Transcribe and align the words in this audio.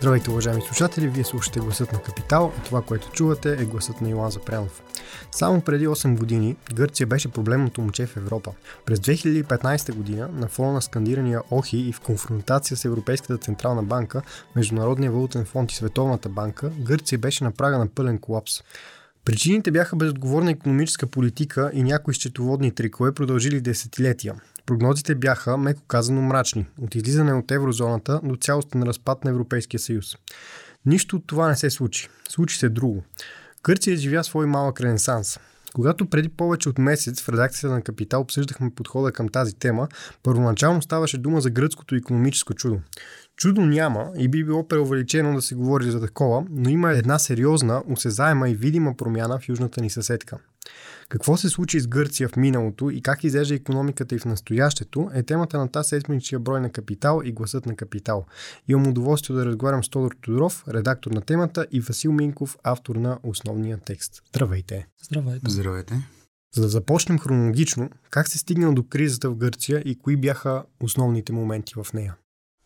Здравейте, 0.00 0.30
уважаеми 0.30 0.62
слушатели! 0.62 1.08
Вие 1.08 1.24
слушате 1.24 1.60
Гласът 1.60 1.92
на 1.92 2.02
Капитал, 2.02 2.52
а 2.58 2.62
това, 2.62 2.82
което 2.82 3.10
чувате 3.10 3.52
е 3.52 3.64
гласът 3.64 4.00
на 4.00 4.10
Йоан 4.10 4.30
Запрянов. 4.30 4.82
Само 5.32 5.60
преди 5.60 5.88
8 5.88 6.18
години 6.18 6.56
Гърция 6.74 7.06
беше 7.06 7.28
проблемното 7.28 7.80
момче 7.80 8.06
в 8.06 8.16
Европа. 8.16 8.52
През 8.86 8.98
2015 8.98 9.94
година, 9.94 10.28
на 10.32 10.48
фона 10.48 10.72
на 10.72 10.82
скандирания 10.82 11.42
ОХИ 11.50 11.78
и 11.78 11.92
в 11.92 12.00
конфронтация 12.00 12.76
с 12.76 12.84
Европейската 12.84 13.38
централна 13.38 13.82
банка, 13.82 14.22
Международния 14.56 15.10
валутен 15.10 15.44
фонд 15.44 15.72
и 15.72 15.74
Световната 15.74 16.28
банка, 16.28 16.70
Гърция 16.78 17.18
беше 17.18 17.44
на 17.44 17.52
прага 17.52 17.78
на 17.78 17.86
пълен 17.86 18.18
колапс. 18.18 18.52
Причините 19.24 19.70
бяха 19.70 19.96
безотговорна 19.96 20.50
економическа 20.50 21.06
политика 21.06 21.70
и 21.74 21.82
някои 21.82 22.14
счетоводни 22.14 22.74
трикове, 22.74 23.12
продължили 23.12 23.60
десетилетия. 23.60 24.34
Прогнозите 24.68 25.14
бяха, 25.14 25.56
меко 25.56 25.82
казано, 25.88 26.22
мрачни, 26.22 26.66
от 26.82 26.94
излизане 26.94 27.32
от 27.32 27.50
еврозоната 27.50 28.20
до 28.24 28.36
цялостен 28.36 28.82
разпад 28.82 29.24
на 29.24 29.30
Европейския 29.30 29.80
съюз. 29.80 30.16
Нищо 30.86 31.16
от 31.16 31.26
това 31.26 31.48
не 31.48 31.56
се 31.56 31.70
случи. 31.70 32.08
Случи 32.28 32.58
се 32.58 32.68
друго. 32.68 33.02
Гърция 33.64 33.96
живя 33.96 34.24
свой 34.24 34.46
малък 34.46 34.80
ренесанс. 34.80 35.38
Когато 35.74 36.10
преди 36.10 36.28
повече 36.28 36.68
от 36.68 36.78
месец 36.78 37.22
в 37.22 37.28
редакцията 37.28 37.74
на 37.74 37.82
Капитал 37.82 38.20
обсъждахме 38.20 38.70
подхода 38.70 39.12
към 39.12 39.28
тази 39.28 39.54
тема, 39.54 39.88
първоначално 40.22 40.82
ставаше 40.82 41.18
дума 41.18 41.40
за 41.40 41.50
гръцкото 41.50 41.94
економическо 41.94 42.54
чудо. 42.54 42.80
Чудо 43.36 43.60
няма 43.60 44.10
и 44.16 44.28
би 44.28 44.44
било 44.44 44.68
преувеличено 44.68 45.34
да 45.34 45.42
се 45.42 45.54
говори 45.54 45.90
за 45.90 46.00
такова, 46.00 46.44
но 46.50 46.70
има 46.70 46.92
една 46.92 47.18
сериозна, 47.18 47.82
осезаема 47.88 48.50
и 48.50 48.54
видима 48.54 48.96
промяна 48.96 49.38
в 49.38 49.48
южната 49.48 49.80
ни 49.80 49.90
съседка. 49.90 50.38
Какво 51.08 51.36
се 51.36 51.48
случи 51.48 51.80
с 51.80 51.86
Гърция 51.86 52.28
в 52.28 52.36
миналото 52.36 52.90
и 52.90 53.02
как 53.02 53.24
изглежда 53.24 53.54
економиката 53.54 54.14
и 54.14 54.18
в 54.18 54.24
настоящето 54.24 55.10
е 55.14 55.22
темата 55.22 55.58
на 55.58 55.68
тази 55.68 55.88
седмичния 55.88 56.38
брой 56.38 56.60
на 56.60 56.72
Капитал 56.72 57.20
и 57.24 57.32
гласът 57.32 57.66
на 57.66 57.76
Капитал. 57.76 58.26
Имам 58.68 58.86
удоволствие 58.86 59.36
да 59.36 59.46
разговарям 59.46 59.84
с 59.84 59.88
Тодор 59.88 60.16
Тодоров, 60.20 60.64
редактор 60.68 61.10
на 61.10 61.20
темата 61.20 61.66
и 61.72 61.80
Васил 61.80 62.12
Минков, 62.12 62.56
автор 62.62 62.96
на 62.96 63.18
основния 63.22 63.78
текст. 63.78 64.22
Здравейте! 64.28 64.86
Здравейте! 65.02 65.50
Здравейте! 65.50 66.08
За 66.54 66.62
да 66.62 66.68
започнем 66.68 67.18
хронологично, 67.18 67.90
как 68.10 68.28
се 68.28 68.38
стигна 68.38 68.74
до 68.74 68.82
кризата 68.82 69.30
в 69.30 69.36
Гърция 69.36 69.82
и 69.84 69.98
кои 69.98 70.16
бяха 70.16 70.64
основните 70.80 71.32
моменти 71.32 71.74
в 71.76 71.92
нея? 71.94 72.16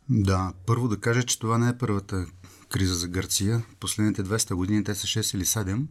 Да, 0.09 0.53
първо 0.67 0.89
да 0.89 1.01
кажа, 1.01 1.23
че 1.23 1.39
това 1.39 1.59
не 1.59 1.69
е 1.69 1.79
първата 1.79 2.27
криза 2.69 2.95
за 2.95 3.09
Гърция. 3.09 3.63
Последните 3.81 4.25
200 4.25 4.55
години 4.55 4.85
те 4.85 4.95
са 4.95 5.07
6 5.07 5.37
или 5.37 5.45
7 5.45 5.87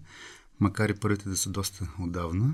макар 0.61 0.89
и 0.89 0.99
първите 0.99 1.29
да 1.29 1.37
са 1.37 1.49
доста 1.49 1.89
отдавна. 1.99 2.53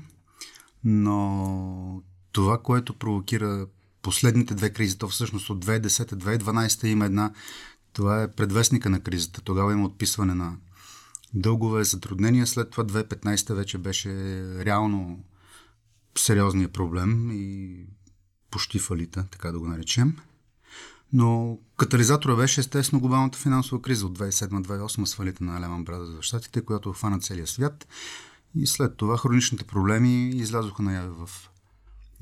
Но 0.83 2.03
това, 2.31 2.61
което 2.61 2.93
провокира 2.93 3.67
последните 4.01 4.55
две 4.55 4.69
кризи, 4.69 4.97
то 4.97 5.07
всъщност 5.07 5.49
от 5.49 5.65
2010-2012 5.65 6.87
има 6.87 7.05
една, 7.05 7.33
това 7.93 8.23
е 8.23 8.31
предвестника 8.31 8.89
на 8.89 8.99
кризата. 8.99 9.41
Тогава 9.41 9.73
има 9.73 9.85
отписване 9.85 10.35
на 10.35 10.57
дългове, 11.33 11.83
затруднения. 11.83 12.47
След 12.47 12.69
това 12.69 12.83
2015 12.83 13.53
вече 13.53 13.77
беше 13.77 14.09
реално 14.65 15.23
сериозният 16.17 16.73
проблем 16.73 17.31
и 17.31 17.79
почти 18.51 18.79
фалита, 18.79 19.25
така 19.31 19.51
да 19.51 19.59
го 19.59 19.67
наречем. 19.67 20.15
Но 21.13 21.59
катализатора 21.77 22.35
беше 22.35 22.61
естествено 22.61 22.99
глобалната 22.99 23.37
финансова 23.37 23.81
криза 23.81 24.05
от 24.05 24.19
2007-2008 24.19 25.05
свалите 25.05 25.43
на 25.43 25.61
Леман 25.61 25.83
Брада 25.83 26.05
за 26.05 26.21
щатите, 26.21 26.61
която 26.61 26.93
хвана 26.93 27.19
целия 27.19 27.47
свят. 27.47 27.87
И 28.55 28.67
след 28.67 28.97
това 28.97 29.17
хроничните 29.17 29.63
проблеми 29.63 30.29
излязоха 30.29 30.83
наяве 30.83 31.09
в 31.09 31.29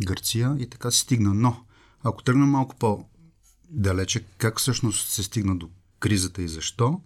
Гърция 0.06 0.56
и 0.60 0.70
така 0.70 0.92
се 0.92 1.00
стигна. 1.00 1.34
Но, 1.34 1.66
ако 2.04 2.24
тръгнем 2.24 2.50
малко 2.50 2.76
по-далече, 2.76 4.26
как 4.38 4.60
всъщност 4.60 5.10
се 5.10 5.24
стигна 5.24 5.56
до 5.56 5.70
кризата 6.00 6.42
и 6.42 6.48
защо, 6.48 7.02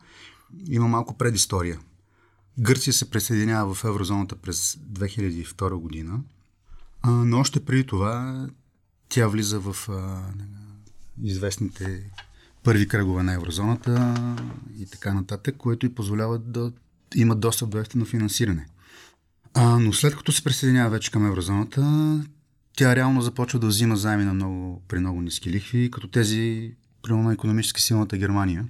има 0.67 0.87
малко 0.87 1.17
предистория. 1.17 1.79
Гърция 2.59 2.93
се 2.93 3.09
присъединява 3.09 3.73
в 3.73 3.83
еврозоната 3.83 4.35
през 4.35 4.75
2002 4.75 5.75
година, 5.75 6.19
но 7.07 7.39
още 7.39 7.65
преди 7.65 7.85
това 7.87 8.47
тя 9.09 9.27
влиза 9.27 9.59
в 9.59 9.89
известните 11.23 12.11
първи 12.63 12.87
кръгове 12.87 13.23
на 13.23 13.33
еврозоната 13.33 14.15
и 14.79 14.85
така 14.85 15.13
нататък, 15.13 15.55
което 15.57 15.85
и 15.85 15.95
позволява 15.95 16.39
да 16.39 16.71
имат 17.15 17.39
достъп 17.39 17.69
до 17.69 17.77
ефтино 17.77 18.05
финансиране. 18.05 18.65
А, 19.53 19.79
но 19.79 19.93
след 19.93 20.15
като 20.15 20.31
се 20.31 20.43
присъединява 20.43 20.89
вече 20.89 21.11
към 21.11 21.27
еврозоната, 21.27 22.23
тя 22.77 22.95
реално 22.95 23.21
започва 23.21 23.59
да 23.59 23.67
взима 23.67 23.97
заеми 23.97 24.23
на 24.23 24.33
много, 24.33 24.81
при 24.87 24.99
много 24.99 25.21
ниски 25.21 25.49
лихви, 25.49 25.91
като 25.91 26.07
тези, 26.07 26.73
примерно 27.01 27.23
на 27.23 27.33
економически 27.33 27.81
силната 27.81 28.17
Германия. 28.17 28.67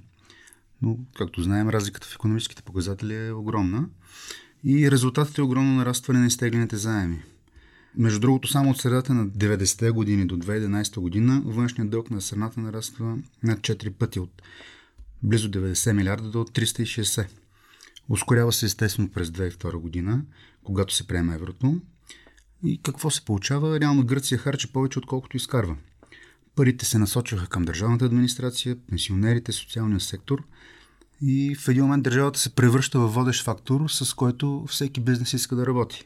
Но, 0.82 0.98
както 1.18 1.42
знаем, 1.42 1.68
разликата 1.68 2.06
в 2.06 2.14
економическите 2.14 2.62
показатели 2.62 3.26
е 3.26 3.32
огромна 3.32 3.84
и 4.64 4.90
резултатът 4.90 5.38
е 5.38 5.42
огромно 5.42 5.74
нарастване 5.74 6.20
на 6.20 6.26
изтеглените 6.26 6.76
заеми. 6.76 7.22
Между 7.96 8.20
другото, 8.20 8.48
само 8.48 8.70
от 8.70 8.78
средата 8.78 9.14
на 9.14 9.28
90-те 9.28 9.90
години 9.90 10.26
до 10.26 10.36
2011 10.36 11.00
година 11.00 11.42
външният 11.44 11.90
дълг 11.90 12.10
на 12.10 12.20
страната 12.20 12.60
нараства 12.60 13.18
над 13.42 13.60
4 13.60 13.90
пъти 13.90 14.20
от 14.20 14.42
близо 15.22 15.50
90 15.50 15.92
милиарда 15.92 16.30
до 16.30 16.38
360. 16.38 17.26
Ускорява 18.08 18.52
се 18.52 18.66
естествено 18.66 19.08
през 19.08 19.28
2002 19.28 19.76
година, 19.76 20.22
когато 20.64 20.94
се 20.94 21.06
приема 21.06 21.34
еврото. 21.34 21.80
И 22.64 22.80
какво 22.82 23.10
се 23.10 23.24
получава? 23.24 23.80
Реално 23.80 24.06
Гърция 24.06 24.38
харча 24.38 24.68
повече, 24.72 24.98
отколкото 24.98 25.36
изкарва. 25.36 25.76
Парите 26.56 26.84
се 26.84 26.98
насочваха 26.98 27.46
към 27.46 27.64
държавната 27.64 28.04
администрация, 28.04 28.76
пенсионерите, 28.88 29.52
социалния 29.52 30.00
сектор 30.00 30.44
и 31.22 31.54
в 31.54 31.68
един 31.68 31.82
момент 31.82 32.02
държавата 32.02 32.38
се 32.38 32.54
превръща 32.54 32.98
в 32.98 33.06
водещ 33.06 33.44
фактор, 33.44 33.88
с 33.88 34.14
който 34.14 34.64
всеки 34.68 35.00
бизнес 35.00 35.32
иска 35.32 35.56
да 35.56 35.66
работи. 35.66 36.04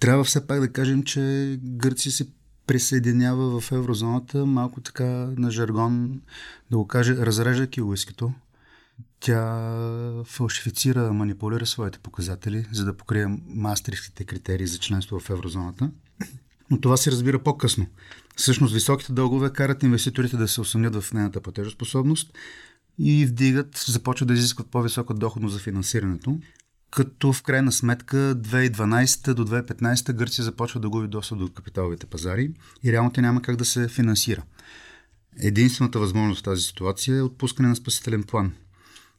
Трябва 0.00 0.24
все 0.24 0.46
пак 0.46 0.60
да 0.60 0.72
кажем, 0.72 1.02
че 1.02 1.56
Гърция 1.62 2.12
се 2.12 2.28
присъединява 2.66 3.60
в 3.60 3.72
еврозоната 3.72 4.46
малко 4.46 4.80
така 4.80 5.04
на 5.36 5.50
жаргон, 5.50 6.20
да 6.70 6.76
го 6.76 6.86
каже, 6.86 7.16
разреждайки 7.16 7.80
войското. 7.80 8.32
Тя 9.20 9.72
фалшифицира, 10.24 11.12
манипулира 11.12 11.66
своите 11.66 11.98
показатели, 11.98 12.66
за 12.72 12.84
да 12.84 12.96
покрие 12.96 13.38
мастерските 13.46 14.24
критерии 14.24 14.66
за 14.66 14.78
членство 14.78 15.20
в 15.20 15.30
еврозоната. 15.30 15.90
Но 16.70 16.80
това 16.80 16.96
се 16.96 17.10
разбира 17.10 17.42
по-късно. 17.42 17.86
Всъщност 18.36 18.74
високите 18.74 19.12
дългове 19.12 19.52
карат 19.52 19.82
инвеститорите 19.82 20.36
да 20.36 20.48
се 20.48 20.60
усъмнят 20.60 21.02
в 21.02 21.12
нейната 21.12 21.40
платежоспособност 21.40 22.32
и 22.98 23.26
вдигат, 23.26 23.84
започват 23.88 24.28
да 24.28 24.34
изискват 24.34 24.70
по-висока 24.70 25.14
доходност 25.14 25.54
за 25.54 25.60
финансирането 25.60 26.38
като 26.90 27.32
в 27.32 27.42
крайна 27.42 27.72
сметка 27.72 28.16
2012 28.16 29.34
до 29.34 29.46
2015 29.46 30.12
Гърция 30.12 30.44
започва 30.44 30.80
да 30.80 30.88
губи 30.88 31.08
достъп 31.08 31.38
до 31.38 31.48
капиталовите 31.48 32.06
пазари 32.06 32.50
и 32.84 32.92
реално 32.92 33.12
тя 33.12 33.20
няма 33.20 33.42
как 33.42 33.56
да 33.56 33.64
се 33.64 33.88
финансира. 33.88 34.42
Единствената 35.40 35.98
възможност 35.98 36.40
в 36.40 36.44
тази 36.44 36.62
ситуация 36.62 37.16
е 37.16 37.22
отпускане 37.22 37.68
на 37.68 37.76
спасителен 37.76 38.22
план. 38.22 38.52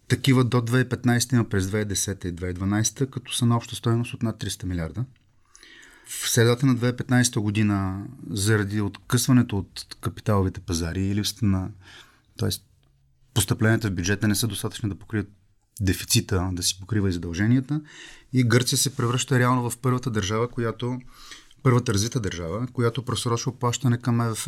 Такива 0.07 0.43
до 0.43 0.57
2015 0.57 1.33
има 1.33 1.49
през 1.49 1.65
2010 1.65 2.25
и 2.25 2.35
2012, 2.35 3.09
като 3.09 3.33
са 3.33 3.45
на 3.45 3.57
обща 3.57 3.75
стоеност 3.75 4.13
от 4.13 4.23
над 4.23 4.43
300 4.43 4.63
милиарда. 4.63 5.05
В 6.05 6.29
средата 6.29 6.65
на 6.65 6.75
2015 6.75 7.39
година, 7.39 8.05
заради 8.29 8.81
откъсването 8.81 9.57
от 9.57 9.97
капиталовите 10.01 10.59
пазари 10.59 11.01
и 11.01 11.15
липсата 11.15 11.45
на... 11.45 11.69
т.е. 12.39 12.49
постъпленията 13.33 13.89
в 13.89 13.93
бюджета 13.93 14.27
не 14.27 14.35
са 14.35 14.47
достатъчни 14.47 14.89
да 14.89 14.95
покрият 14.95 15.31
дефицита 15.81 16.49
да 16.53 16.63
си 16.63 16.79
покрива 16.79 17.09
и 17.09 17.11
задълженията. 17.11 17.81
И 18.33 18.43
Гърция 18.43 18.77
се 18.77 18.95
превръща 18.95 19.39
реално 19.39 19.69
в 19.69 19.77
първата 19.77 20.11
държава, 20.11 20.47
която 20.47 20.99
първата 21.63 21.93
развита 21.93 22.19
държава, 22.19 22.67
която 22.73 23.05
просрочва 23.05 23.59
плащане 23.59 23.97
към 23.97 24.15
МВФ. 24.15 24.47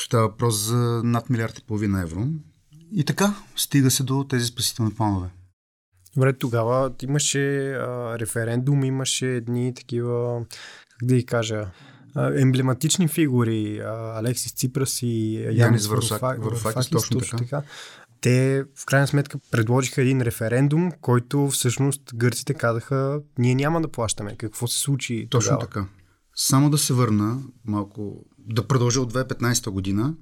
Става 0.00 0.28
въпрос 0.28 0.54
за 0.54 1.00
над 1.04 1.30
милиард 1.30 1.58
и 1.58 1.62
половина 1.62 2.02
евро. 2.02 2.26
И 2.92 3.04
така, 3.04 3.34
стига 3.56 3.90
се 3.90 4.02
до 4.02 4.24
тези 4.24 4.46
спасителни 4.46 4.94
планове. 4.94 5.28
Добре, 6.16 6.32
тогава 6.32 6.92
имаше 7.02 7.72
а, 7.72 8.18
референдум, 8.18 8.84
имаше 8.84 9.26
едни 9.26 9.74
такива, 9.74 10.44
как 10.88 11.08
да 11.08 11.14
ги 11.14 11.26
кажа, 11.26 11.70
емблематични 12.16 13.08
фигури, 13.08 13.80
Алексис 14.14 14.52
Ципрас 14.52 15.02
и 15.02 15.46
Янис 15.52 15.86
Варфакис, 15.86 16.90
точно 16.90 17.20
така. 17.20 17.36
така 17.36 17.62
те 18.24 18.64
в 18.76 18.86
крайна 18.86 19.06
сметка 19.06 19.38
предложиха 19.50 20.02
един 20.02 20.22
референдум, 20.22 20.92
който 21.00 21.48
всъщност 21.48 22.00
гърците 22.14 22.54
казаха, 22.54 23.20
ние 23.38 23.54
няма 23.54 23.82
да 23.82 23.88
плащаме. 23.88 24.36
Какво 24.36 24.66
се 24.66 24.80
случи 24.80 25.26
Точно 25.30 25.48
тогава? 25.48 25.60
така. 25.60 25.86
Само 26.36 26.70
да 26.70 26.78
се 26.78 26.92
върна 26.92 27.42
малко, 27.64 28.24
да 28.38 28.66
продължа 28.66 29.00
от 29.00 29.12
2015 29.12 29.70
година. 29.70 30.14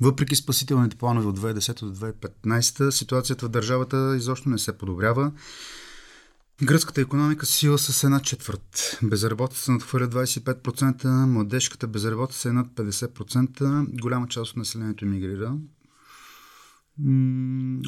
Въпреки 0.00 0.36
спасителните 0.36 0.96
планове 0.96 1.26
от 1.26 1.40
2010 1.40 1.84
до 1.84 1.94
2015, 2.46 2.90
ситуацията 2.90 3.46
в 3.46 3.48
държавата 3.48 4.14
изобщо 4.16 4.48
не 4.48 4.58
се 4.58 4.78
подобрява. 4.78 5.32
Гръцката 6.62 7.00
економика 7.00 7.46
сила 7.46 7.78
с 7.78 8.04
една 8.04 8.20
четвърт. 8.20 8.98
Безработица 9.02 9.72
надхвърля 9.72 10.08
25%, 10.08 11.26
младежката 11.26 11.86
безработица 11.86 12.48
е 12.48 12.52
над 12.52 12.66
50%, 12.66 14.00
голяма 14.00 14.28
част 14.28 14.50
от 14.50 14.56
населението 14.56 15.04
емигрира. 15.04 15.56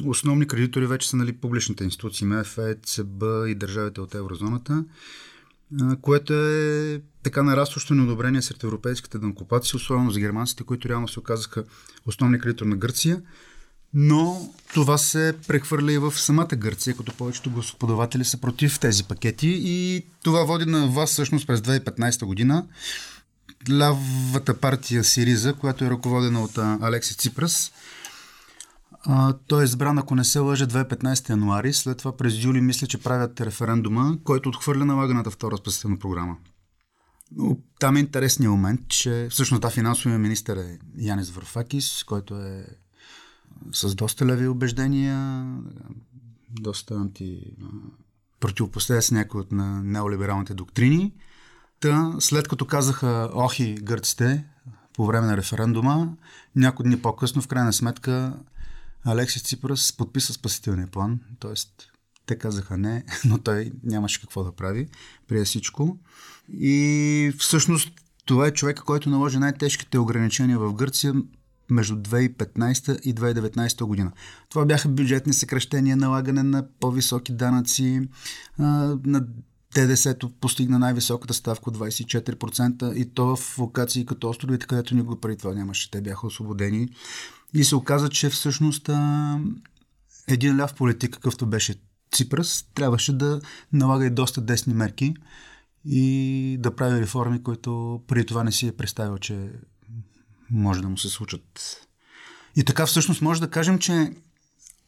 Основни 0.05 0.47
кредитори 0.47 0.87
вече 0.87 1.09
са 1.09 1.17
нали, 1.17 1.33
публичните 1.33 1.83
институции, 1.83 2.27
МФ, 2.27 2.57
ЦБ 2.83 3.23
и 3.47 3.55
държавите 3.55 4.01
от 4.01 4.15
еврозоната, 4.15 4.85
което 6.01 6.33
е 6.33 7.01
така 7.23 7.43
нарастващо 7.43 7.93
неодобрение 7.93 8.41
сред 8.41 8.63
европейските 8.63 9.17
дънкопаци, 9.17 9.75
особено 9.75 10.11
за 10.11 10.19
германците, 10.19 10.63
които 10.63 10.89
реално 10.89 11.07
се 11.07 11.19
оказаха 11.19 11.63
основни 12.05 12.39
кредитор 12.39 12.65
на 12.65 12.75
Гърция. 12.75 13.21
Но 13.93 14.53
това 14.73 14.97
се 14.97 15.35
прехвърля 15.47 15.91
и 15.91 15.97
в 15.97 16.19
самата 16.19 16.47
Гърция, 16.55 16.95
като 16.97 17.13
повечето 17.13 17.51
господаватели 17.51 18.25
са 18.25 18.41
против 18.41 18.79
тези 18.79 19.03
пакети 19.03 19.61
и 19.63 20.05
това 20.23 20.43
води 20.43 20.65
на 20.65 20.87
вас 20.87 21.11
всъщност 21.11 21.47
през 21.47 21.59
2015 21.59 22.25
година 22.25 22.65
лявата 23.71 24.53
партия 24.53 25.03
Сириза, 25.03 25.53
която 25.53 25.85
е 25.85 25.89
ръководена 25.89 26.43
от 26.43 26.57
Алекси 26.57 27.17
Ципрас, 27.17 27.71
той 29.47 29.61
е 29.61 29.65
избран, 29.65 29.97
ако 29.97 30.15
не 30.15 30.23
се 30.23 30.39
лъже, 30.39 30.67
2015 30.67 31.29
януари. 31.29 31.73
След 31.73 31.97
това 31.97 32.17
през 32.17 32.43
юли 32.43 32.61
мисля, 32.61 32.87
че 32.87 33.03
правят 33.03 33.41
референдума, 33.41 34.17
който 34.23 34.49
отхвърля 34.49 34.85
налаганата 34.85 35.31
втора 35.31 35.57
спасителна 35.57 35.99
програма. 35.99 36.37
Но 37.31 37.57
там 37.79 37.95
е 37.95 37.99
интересният 37.99 38.51
момент, 38.51 38.79
че 38.87 39.27
всъщност 39.31 39.61
да, 39.61 39.69
финансовия 39.69 40.19
министър 40.19 40.57
е 40.57 40.79
Янис 40.97 41.29
Варфакис, 41.29 42.03
който 42.03 42.35
е 42.41 42.65
с 43.71 43.95
доста 43.95 44.25
леви 44.25 44.47
убеждения, 44.47 45.45
доста 46.49 46.95
анти... 46.95 47.55
противопоставя 48.39 49.01
с 49.01 49.11
някои 49.11 49.41
от 49.41 49.51
на 49.51 49.83
неолибералните 49.83 50.53
доктрини. 50.53 51.13
Та, 51.79 52.15
след 52.19 52.47
като 52.47 52.65
казаха 52.65 53.29
охи 53.33 53.75
гърците 53.75 54.45
по 54.93 55.05
време 55.05 55.27
на 55.27 55.37
референдума, 55.37 56.13
няколко 56.55 56.83
дни 56.83 57.01
по-късно, 57.01 57.41
в 57.41 57.47
крайна 57.47 57.73
сметка, 57.73 58.33
Алексис 59.05 59.43
Ципрас 59.43 59.93
подписа 59.93 60.33
спасителния 60.33 60.87
план, 60.87 61.19
т.е. 61.39 61.53
те 62.25 62.37
казаха 62.37 62.77
не, 62.77 63.03
но 63.25 63.37
той 63.37 63.71
нямаше 63.83 64.21
какво 64.21 64.43
да 64.43 64.51
прави, 64.51 64.87
прие 65.27 65.43
всичко. 65.43 65.97
И 66.49 67.33
всъщност 67.39 67.91
това 68.25 68.47
е 68.47 68.53
човека, 68.53 68.83
който 68.83 69.09
наложи 69.09 69.37
най-тежките 69.37 69.99
ограничения 69.99 70.59
в 70.59 70.73
Гърция 70.73 71.13
между 71.69 71.95
2015 71.95 73.01
и 73.01 73.15
2019 73.15 73.83
година. 73.83 74.11
Това 74.49 74.65
бяха 74.65 74.89
бюджетни 74.89 75.33
съкръщения, 75.33 75.97
налагане 75.97 76.43
на 76.43 76.67
по-високи 76.79 77.33
данъци, 77.33 78.01
на 78.59 79.25
ДДС-то 79.75 80.29
постигна 80.29 80.79
най-високата 80.79 81.33
ставка 81.33 81.69
от 81.69 81.77
24% 81.77 82.93
и 82.93 83.13
то 83.13 83.35
в 83.35 83.57
локации 83.59 84.05
като 84.05 84.29
островите, 84.29 84.67
където 84.67 84.95
никога 84.95 85.19
преди 85.19 85.37
това 85.37 85.53
нямаше. 85.53 85.91
Те 85.91 86.01
бяха 86.01 86.27
освободени. 86.27 86.89
И 87.53 87.63
се 87.63 87.75
оказа, 87.75 88.09
че 88.09 88.29
всъщност 88.29 88.89
а, 88.89 89.39
един 90.27 90.61
ляв 90.61 90.73
политик, 90.73 91.13
какъвто 91.13 91.45
беше 91.45 91.75
Ципрас, 92.11 92.65
трябваше 92.75 93.17
да 93.17 93.41
налага 93.73 94.05
и 94.05 94.09
доста 94.09 94.41
десни 94.41 94.73
мерки 94.73 95.13
и 95.85 96.57
да 96.59 96.75
прави 96.75 97.01
реформи, 97.01 97.43
които 97.43 98.01
преди 98.07 98.25
това 98.25 98.43
не 98.43 98.51
си 98.51 98.67
е 98.67 98.75
представил, 98.75 99.17
че 99.17 99.51
може 100.51 100.81
да 100.81 100.89
му 100.89 100.97
се 100.97 101.09
случат. 101.09 101.77
И 102.55 102.63
така 102.63 102.85
всъщност 102.85 103.21
може 103.21 103.41
да 103.41 103.49
кажем, 103.49 103.79
че 103.79 104.11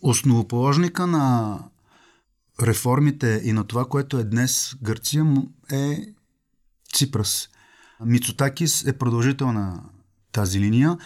основоположника 0.02 1.08
на 1.08 1.60
реформите 2.62 3.42
и 3.44 3.54
на 3.54 3.64
това, 3.64 3.86
което 3.86 4.18
е 4.18 4.24
днес 4.24 4.76
Гърция, 4.82 5.26
е 5.72 6.06
Ципрас. 6.94 7.50
Мицотакис 8.06 8.86
е 8.86 8.98
продължител 8.98 9.52
на 9.52 9.84
тази 10.32 10.60
линия 10.60 10.98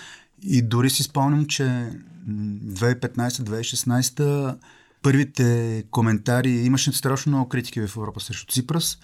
и 0.41 0.61
дори 0.61 0.89
си 0.89 1.03
спомням, 1.03 1.45
че 1.45 1.93
2015-2016 2.27 4.57
първите 5.01 5.83
коментари, 5.91 6.49
имаше 6.49 6.91
страшно 6.91 7.29
много 7.29 7.49
критики 7.49 7.87
в 7.87 7.97
Европа 7.97 8.19
срещу 8.19 8.53
Ципрас, 8.53 8.99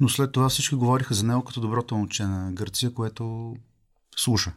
но 0.00 0.08
след 0.08 0.32
това 0.32 0.48
всички 0.48 0.74
говориха 0.74 1.14
за 1.14 1.26
него 1.26 1.44
като 1.44 1.60
доброто 1.60 1.96
момче 1.96 2.24
на 2.24 2.52
Гърция, 2.52 2.94
което 2.94 3.56
слуша. 4.16 4.52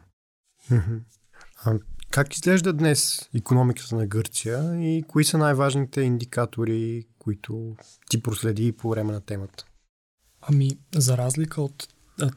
А 1.65 1.79
как 2.15 2.33
изглежда 2.35 2.73
днес 2.73 3.29
економиката 3.35 3.95
на 3.95 4.07
Гърция 4.07 4.75
и 4.81 5.03
кои 5.07 5.25
са 5.25 5.37
най-важните 5.37 6.01
индикатори, 6.01 7.05
които 7.19 7.75
ти 8.09 8.21
проследи 8.21 8.71
по 8.71 8.89
време 8.89 9.13
на 9.13 9.21
темата? 9.21 9.65
Ами, 10.41 10.69
за 10.95 11.17
разлика 11.17 11.61
от 11.61 11.87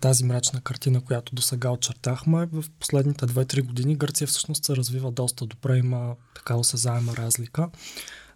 тази 0.01 0.25
мрачна 0.25 0.61
картина, 0.61 1.05
която 1.05 1.35
до 1.35 1.43
сега 1.43 1.71
очертахме, 1.71 2.47
в 2.53 2.65
последните 2.81 3.27
2-3 3.27 3.63
години 3.63 3.97
Гърция 3.97 4.27
всъщност 4.27 4.65
се 4.65 4.77
развива 4.77 5.13
доста 5.13 5.47
добре, 5.47 5.79
има 5.79 6.17
така 6.35 6.57
осезаема 6.57 7.17
разлика. 7.17 7.69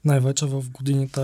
Най-вече 0.04 0.46
в 0.46 0.70
годините 0.70 1.20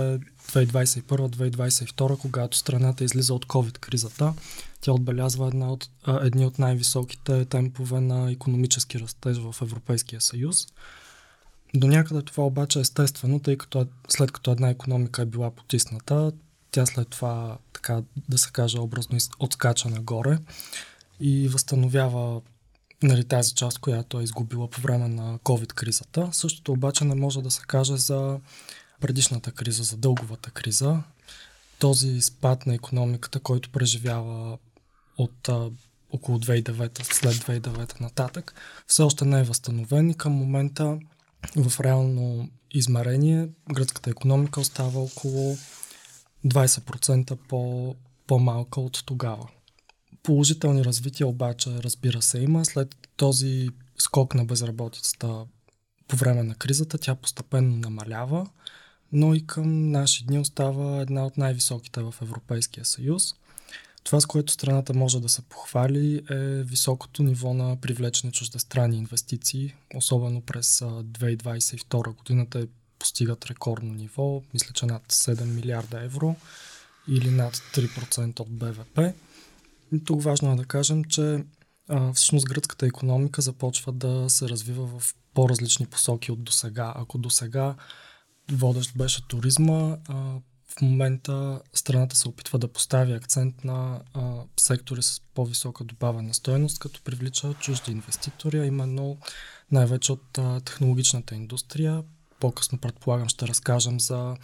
2021-2022, 0.52 2.18
когато 2.18 2.56
страната 2.56 3.04
излиза 3.04 3.34
от 3.34 3.46
COVID-кризата, 3.46 4.34
тя 4.80 4.92
отбелязва 4.92 5.48
една 5.48 5.72
от, 5.72 5.88
а, 6.04 6.26
едни 6.26 6.46
от 6.46 6.58
най-високите 6.58 7.44
темпове 7.44 8.00
на 8.00 8.32
економически 8.32 9.00
растеж 9.00 9.38
в 9.38 9.54
Европейския 9.62 10.20
съюз. 10.20 10.66
До 11.74 11.86
някъде 11.86 12.22
това 12.22 12.46
обаче 12.46 12.78
е 12.78 12.82
естествено, 12.82 13.40
тъй 13.40 13.56
като 13.56 13.86
след 14.08 14.32
като 14.32 14.50
една 14.50 14.68
економика 14.68 15.22
е 15.22 15.26
била 15.26 15.50
потисната, 15.50 16.32
тя 16.70 16.86
след 16.86 17.08
това, 17.08 17.58
така 17.72 18.02
да 18.28 18.38
се 18.38 18.50
каже 18.52 18.78
образно, 18.78 19.18
отскача 19.38 19.88
нагоре 19.88 20.38
и 21.20 21.48
възстановява 21.48 22.40
нали, 23.02 23.24
тази 23.24 23.54
част, 23.54 23.78
която 23.78 24.20
е 24.20 24.22
изгубила 24.22 24.70
по 24.70 24.80
време 24.80 25.08
на 25.08 25.38
COVID-кризата. 25.38 26.28
Същото 26.32 26.72
обаче 26.72 27.04
не 27.04 27.14
може 27.14 27.42
да 27.42 27.50
се 27.50 27.62
каже 27.66 27.96
за 27.96 28.40
предишната 29.00 29.52
криза, 29.52 29.82
за 29.82 29.96
дълговата 29.96 30.50
криза. 30.50 31.02
Този 31.78 32.20
спад 32.20 32.66
на 32.66 32.74
економиката, 32.74 33.40
който 33.40 33.70
преживява 33.70 34.58
от 35.18 35.48
а, 35.48 35.70
около 36.10 36.38
2009, 36.38 37.12
след 37.12 37.34
2009 37.34 38.00
нататък, 38.00 38.54
все 38.86 39.02
още 39.02 39.24
не 39.24 39.40
е 39.40 39.44
възстановен 39.44 40.10
и 40.10 40.14
към 40.14 40.32
момента 40.32 40.98
в 41.56 41.80
реално 41.80 42.48
измерение 42.70 43.48
гръцката 43.72 44.10
економика 44.10 44.60
остава 44.60 45.00
около 45.00 45.56
20% 46.46 47.36
по, 47.48 47.94
по-малка 48.26 48.80
от 48.80 49.02
тогава. 49.06 49.48
Положителни 50.28 50.84
развития 50.84 51.26
обаче, 51.26 51.70
разбира 51.70 52.22
се, 52.22 52.38
има. 52.38 52.64
След 52.64 53.08
този 53.16 53.68
скок 53.98 54.34
на 54.34 54.44
безработицата 54.44 55.44
по 56.08 56.16
време 56.16 56.42
на 56.42 56.54
кризата, 56.54 56.98
тя 56.98 57.14
постепенно 57.14 57.76
намалява, 57.76 58.46
но 59.12 59.34
и 59.34 59.46
към 59.46 59.90
наши 59.90 60.24
дни 60.24 60.38
остава 60.38 61.00
една 61.00 61.26
от 61.26 61.36
най-високите 61.38 62.02
в 62.02 62.14
Европейския 62.22 62.84
съюз. 62.84 63.34
Това, 64.04 64.20
с 64.20 64.26
което 64.26 64.52
страната 64.52 64.94
може 64.94 65.20
да 65.20 65.28
се 65.28 65.42
похвали, 65.42 66.22
е 66.30 66.62
високото 66.62 67.22
ниво 67.22 67.54
на 67.54 67.76
привлечени 67.76 68.32
чуждестранни 68.32 68.96
инвестиции, 68.96 69.74
особено 69.94 70.40
през 70.40 70.78
2022 70.80 72.16
годината 72.16 72.58
е 72.58 72.66
постигат 72.98 73.46
рекордно 73.46 73.94
ниво, 73.94 74.42
мисля, 74.54 74.72
че 74.74 74.86
над 74.86 75.02
7 75.12 75.44
милиарда 75.44 76.04
евро 76.04 76.36
или 77.08 77.30
над 77.30 77.54
3% 77.54 78.40
от 78.40 78.50
БВП. 78.50 79.14
Тук 80.04 80.22
важно 80.22 80.52
е 80.52 80.56
да 80.56 80.64
кажем, 80.64 81.04
че 81.04 81.44
а, 81.88 82.12
всъщност 82.12 82.48
гръцката 82.48 82.86
економика 82.86 83.42
започва 83.42 83.92
да 83.92 84.30
се 84.30 84.48
развива 84.48 84.86
в 84.86 85.14
по-различни 85.34 85.86
посоки 85.86 86.32
от 86.32 86.44
досега. 86.44 86.92
Ако 86.96 87.18
досега 87.18 87.74
водещ 88.52 88.96
беше 88.96 89.28
туризма, 89.28 89.96
а, 90.08 90.14
в 90.68 90.80
момента 90.82 91.60
страната 91.74 92.16
се 92.16 92.28
опитва 92.28 92.58
да 92.58 92.68
постави 92.68 93.12
акцент 93.12 93.64
на 93.64 94.00
а, 94.14 94.42
сектори 94.60 95.02
с 95.02 95.20
по-висока 95.34 95.84
добавена 95.84 96.34
стоеност, 96.34 96.78
като 96.78 97.02
привлича 97.02 97.54
чужди 97.54 97.92
инвеститори, 97.92 98.58
а 98.58 98.66
именно 98.66 99.18
най-вече 99.70 100.12
от 100.12 100.38
а, 100.38 100.60
технологичната 100.60 101.34
индустрия, 101.34 102.02
по-късно 102.40 102.78
предполагам 102.78 103.28
ще 103.28 103.48
разкажем 103.48 104.00
за 104.00 104.36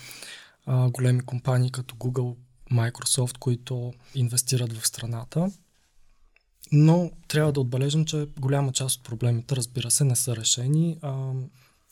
а, 0.67 0.91
големи 0.91 1.21
компании 1.21 1.71
като 1.71 1.95
Google, 1.95 2.37
Microsoft, 2.73 3.39
които 3.39 3.93
инвестират 4.15 4.73
в 4.73 4.87
страната. 4.87 5.51
Но 6.73 7.11
трябва 7.29 7.53
да 7.53 7.61
отбележим, 7.61 8.05
че 8.05 8.29
голяма 8.39 8.73
част 8.73 8.97
от 8.97 9.05
проблемите, 9.05 9.57
разбира 9.57 9.91
се, 9.91 10.05
не 10.05 10.17
са 10.17 10.37
решени, 10.37 10.99
а, 11.03 11.33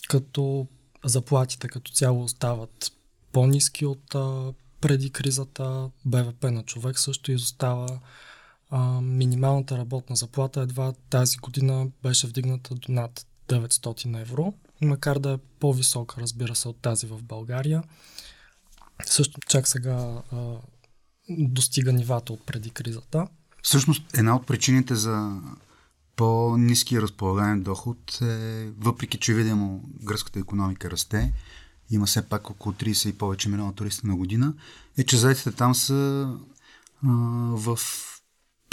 като 0.09 0.67
заплатите 1.05 1.69
като 1.69 1.93
цяло 1.93 2.25
остават 2.25 2.93
по-низки 3.33 3.87
от 3.87 4.15
а, 4.15 4.53
преди 4.81 5.11
кризата, 5.11 5.91
БВП 6.05 6.45
на 6.45 6.63
човек 6.63 6.99
също 6.99 7.33
изостава. 7.33 8.01
А, 8.71 9.01
минималната 9.01 9.79
работна 9.79 10.17
заплата 10.17 10.61
едва 10.61 10.93
тази 11.11 11.37
година 11.37 11.89
беше 12.03 12.27
вдигната 12.27 12.75
до 12.75 12.93
над 12.93 13.27
900 13.49 14.21
евро, 14.21 14.55
макар 14.81 15.19
да 15.19 15.33
е 15.33 15.39
по-висока, 15.61 16.21
разбира 16.21 16.55
се, 16.55 16.69
от 16.69 16.77
тази 16.77 17.07
в 17.07 17.23
България. 17.23 17.83
Също 19.07 19.41
чак 19.49 19.69
сега 19.69 20.23
а, 20.33 20.55
достига 21.29 21.93
нивата 21.93 22.33
от 22.33 22.47
преди 22.47 22.71
кризата. 22.71 23.27
Всъщност, 23.63 24.17
една 24.17 24.37
от 24.37 24.47
причините 24.47 24.95
за 24.95 25.41
по-низки 26.17 27.03
разполагаем 27.03 27.63
доход 27.63 28.19
е, 28.23 28.71
въпреки 28.79 29.19
че 29.19 29.35
видимо 29.35 29.85
гръцката 30.03 30.39
економика 30.39 30.91
расте, 30.91 31.33
има 31.91 32.07
все 32.07 32.29
пак 32.29 32.51
около 32.51 32.73
30 32.73 33.09
и 33.09 33.19
повече 33.19 33.49
милиона 33.49 33.73
туристи 33.73 34.07
на 34.07 34.17
година, 34.17 34.55
е, 34.99 35.05
че 35.05 35.17
заетите 35.17 35.53
там 35.53 35.75
са 35.75 36.31
а, 37.05 37.09
в 37.57 37.79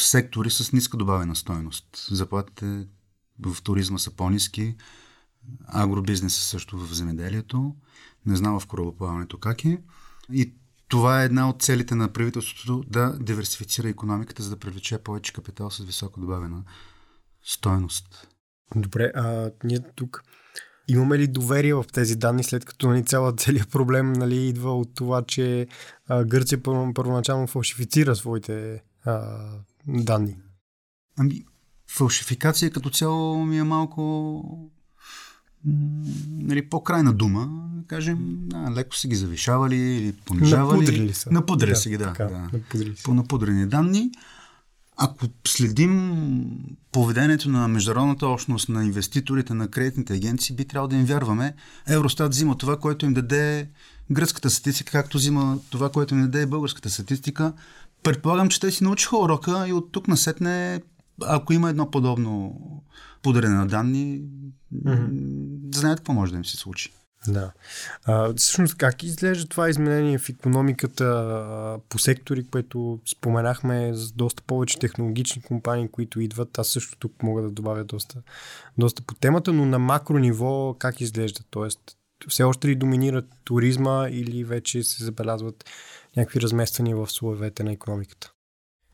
сектори 0.01 0.49
с 0.49 0.71
ниска 0.71 0.97
добавена 0.97 1.35
стоеност. 1.35 2.07
Заплатите 2.11 2.87
в 3.39 3.61
туризма 3.61 3.97
са 3.97 4.11
по-низки, 4.11 4.75
агробизнеса 5.67 6.41
също 6.41 6.77
в 6.77 6.93
земеделието, 6.93 7.75
не 8.25 8.35
знам 8.35 8.59
в 8.59 8.67
корабоплаването 8.67 9.37
как 9.37 9.65
е. 9.65 9.81
И 10.33 10.53
това 10.87 11.21
е 11.21 11.25
една 11.25 11.49
от 11.49 11.61
целите 11.61 11.95
на 11.95 12.13
правителството 12.13 12.83
да 12.87 13.17
диверсифицира 13.19 13.89
економиката, 13.89 14.43
за 14.43 14.49
да 14.49 14.59
привлече 14.59 14.97
повече 14.97 15.33
капитал 15.33 15.71
с 15.71 15.83
високо 15.83 16.19
добавена 16.19 16.63
стоеност. 17.43 18.27
Добре, 18.75 19.11
а 19.15 19.51
ние 19.63 19.79
тук 19.95 20.23
имаме 20.87 21.17
ли 21.17 21.27
доверие 21.27 21.73
в 21.73 21.85
тези 21.93 22.15
данни, 22.15 22.43
след 22.43 22.65
като 22.65 22.87
нали, 22.87 23.05
цялата 23.05 23.43
целият 23.43 23.71
проблем 23.71 24.13
нали, 24.13 24.47
идва 24.47 24.79
от 24.79 24.95
това, 24.95 25.21
че 25.21 25.67
а, 26.07 26.23
Гърция 26.23 26.63
първо, 26.63 26.93
първоначално 26.93 27.47
фалшифицира 27.47 28.15
своите 28.15 28.83
а, 29.05 29.37
данни? 29.87 30.37
Ами, 31.17 31.45
фалшификация 31.87 32.71
като 32.71 32.89
цяло 32.89 33.45
ми 33.45 33.59
е 33.59 33.63
малко 33.63 34.71
нали, 36.29 36.69
по-крайна 36.69 37.13
дума, 37.13 37.49
да 37.73 37.87
кажем, 37.87 38.39
а, 38.53 38.71
леко 38.71 38.95
са 38.95 39.07
ги 39.07 39.15
завишавали 39.15 39.75
или 39.75 40.13
понижавали. 40.25 40.79
Напудрили 40.79 41.13
са. 41.13 41.31
Напудрили 41.31 41.69
да, 41.69 41.75
са 41.75 41.89
ги, 41.89 41.97
да. 41.97 42.05
Така, 42.05 42.25
да. 42.25 42.49
Напудрили 42.53 42.95
са. 42.95 43.03
По 43.03 43.13
напудрени 43.13 43.65
данни. 43.65 44.11
Ако 45.01 45.25
следим 45.47 46.15
поведението 46.91 47.49
на 47.49 47.67
международната 47.67 48.27
общност, 48.27 48.69
на 48.69 48.85
инвеститорите, 48.85 49.53
на 49.53 49.67
кредитните 49.67 50.13
агенции, 50.13 50.55
би 50.55 50.65
трябвало 50.65 50.87
да 50.87 50.95
им 50.95 51.05
вярваме. 51.05 51.53
Евростат 51.87 52.33
взима 52.33 52.57
това, 52.57 52.77
което 52.77 53.05
им 53.05 53.13
даде 53.13 53.69
гръцката 54.11 54.49
статистика, 54.49 54.91
както 54.91 55.17
взима 55.17 55.59
това, 55.69 55.89
което 55.91 56.15
им 56.15 56.21
даде 56.21 56.45
българската 56.45 56.89
статистика. 56.89 57.53
Предполагам, 58.03 58.49
че 58.49 58.59
те 58.59 58.71
си 58.71 58.83
научиха 58.83 59.17
урока 59.17 59.65
и 59.67 59.73
от 59.73 59.91
тук 59.91 60.07
насетне, 60.07 60.81
ако 61.21 61.53
има 61.53 61.69
едно 61.69 61.91
подобно 61.91 62.59
подарене 63.21 63.55
на 63.55 63.67
данни, 63.67 64.21
mm-hmm. 64.75 65.09
Знаят 65.73 65.99
какво 65.99 66.13
може 66.13 66.31
да 66.31 66.37
им 66.37 66.45
се 66.45 66.57
случи. 66.57 66.91
Да. 67.27 67.51
А, 68.05 68.33
всъщност, 68.33 68.75
как 68.75 69.03
изглежда 69.03 69.47
това 69.47 69.69
изменение 69.69 70.17
в 70.17 70.29
економиката 70.29 71.79
по 71.89 71.99
сектори, 71.99 72.47
което 72.47 72.99
споменахме 73.05 73.93
за 73.93 74.11
доста 74.11 74.43
повече 74.43 74.79
технологични 74.79 75.41
компании, 75.41 75.87
които 75.91 76.19
идват? 76.19 76.59
Аз 76.59 76.67
също 76.67 76.97
тук 76.97 77.23
мога 77.23 77.41
да 77.41 77.49
добавя 77.49 77.83
доста, 77.83 78.21
доста 78.77 79.01
по 79.01 79.15
темата, 79.15 79.53
но 79.53 79.65
на 79.65 79.79
макро 79.79 80.17
ниво 80.17 80.75
как 80.79 81.01
изглежда? 81.01 81.41
Тоест, 81.49 81.79
все 82.27 82.43
още 82.43 82.67
ли 82.67 82.75
доминира 82.75 83.23
туризма 83.43 84.07
или 84.09 84.43
вече 84.43 84.83
се 84.83 85.03
забелязват 85.03 85.65
някакви 86.17 86.41
размествания 86.41 86.95
в 86.95 87.11
словете 87.11 87.63
на 87.63 87.71
економиката? 87.71 88.31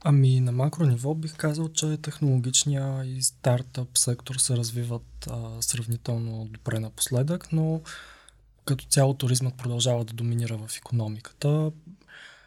Ами 0.08 0.40
на 0.40 0.52
макро 0.52 0.86
ниво 0.86 1.16
бих 1.16 1.36
казал, 1.36 1.70
че 1.70 1.98
технологичния 1.98 3.06
и 3.06 3.22
стартъп 3.22 3.98
сектор 3.98 4.36
се 4.36 4.58
развиват 4.58 5.28
а, 5.30 5.62
сравнително 5.62 6.46
добре 6.46 6.80
напоследък, 6.80 7.52
но 7.52 7.82
като 8.66 8.86
цяло 8.86 9.14
туризмът 9.14 9.58
продължава 9.58 10.06
да 10.06 10.14
доминира 10.14 10.58
в 10.58 10.78
економиката. 10.78 11.72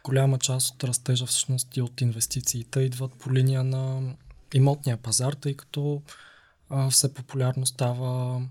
Голяма 0.03 0.39
част 0.39 0.73
от 0.73 0.83
растежа 0.83 1.25
всъщност 1.25 1.77
и 1.77 1.81
от 1.81 2.01
инвестициите 2.01 2.79
идват 2.79 3.13
по 3.13 3.33
линия 3.33 3.63
на 3.63 4.13
имотния 4.53 4.97
пазар, 4.97 5.33
тъй 5.33 5.53
като 5.53 6.01
а, 6.69 6.89
все 6.89 7.13
популярно 7.13 7.65
става 7.65 8.41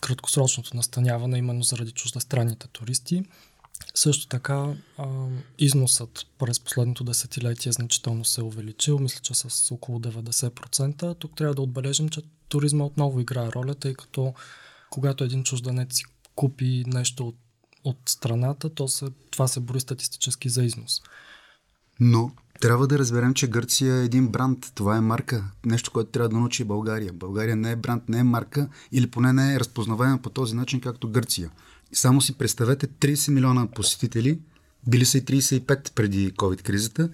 краткосрочното 0.00 0.76
настаняване 0.76 1.38
именно 1.38 1.62
заради 1.62 1.92
чуждестранните 1.92 2.68
туристи. 2.68 3.24
Също 3.94 4.28
така 4.28 4.74
а, 4.98 5.06
износът 5.58 6.26
през 6.38 6.60
последното 6.60 7.04
десетилетие 7.04 7.72
значително 7.72 8.24
се 8.24 8.40
е 8.40 8.44
увеличил, 8.44 8.98
мисля, 8.98 9.20
че 9.22 9.34
с 9.34 9.70
около 9.74 9.98
90%. 9.98 11.18
Тук 11.18 11.36
трябва 11.36 11.54
да 11.54 11.62
отбележим, 11.62 12.08
че 12.08 12.22
туризма 12.48 12.84
отново 12.84 13.20
играе 13.20 13.48
роля, 13.48 13.74
тъй 13.74 13.94
като 13.94 14.34
когато 14.90 15.24
един 15.24 15.44
чужденец 15.44 15.96
си 15.96 16.04
купи 16.34 16.84
нещо 16.86 17.28
от, 17.28 17.36
от 17.84 17.98
страната, 18.06 18.74
то 18.74 18.88
се, 18.88 19.06
това 19.30 19.48
се 19.48 19.60
бори 19.60 19.80
статистически 19.80 20.48
за 20.48 20.64
износ. 20.64 21.02
Но 22.00 22.32
трябва 22.60 22.86
да 22.86 22.98
разберем, 22.98 23.34
че 23.34 23.50
Гърция 23.50 23.94
е 23.94 24.04
един 24.04 24.28
бранд. 24.28 24.72
Това 24.74 24.96
е 24.96 25.00
марка. 25.00 25.44
Нещо, 25.66 25.90
което 25.90 26.10
трябва 26.10 26.28
да 26.28 26.36
научи 26.36 26.64
България. 26.64 27.12
България 27.12 27.56
не 27.56 27.70
е 27.70 27.76
бранд, 27.76 28.08
не 28.08 28.18
е 28.18 28.24
марка 28.24 28.68
или 28.92 29.06
поне 29.06 29.32
не 29.32 29.54
е 29.54 29.60
разпознаваема 29.60 30.18
по 30.18 30.30
този 30.30 30.56
начин, 30.56 30.80
както 30.80 31.10
Гърция. 31.10 31.50
Само 31.92 32.20
си 32.20 32.38
представете 32.38 32.86
30 32.86 33.30
милиона 33.32 33.66
посетители, 33.66 34.38
били 34.88 35.04
са 35.04 35.18
и 35.18 35.24
35 35.24 35.92
преди 35.92 36.32
COVID-кризата. 36.32 37.10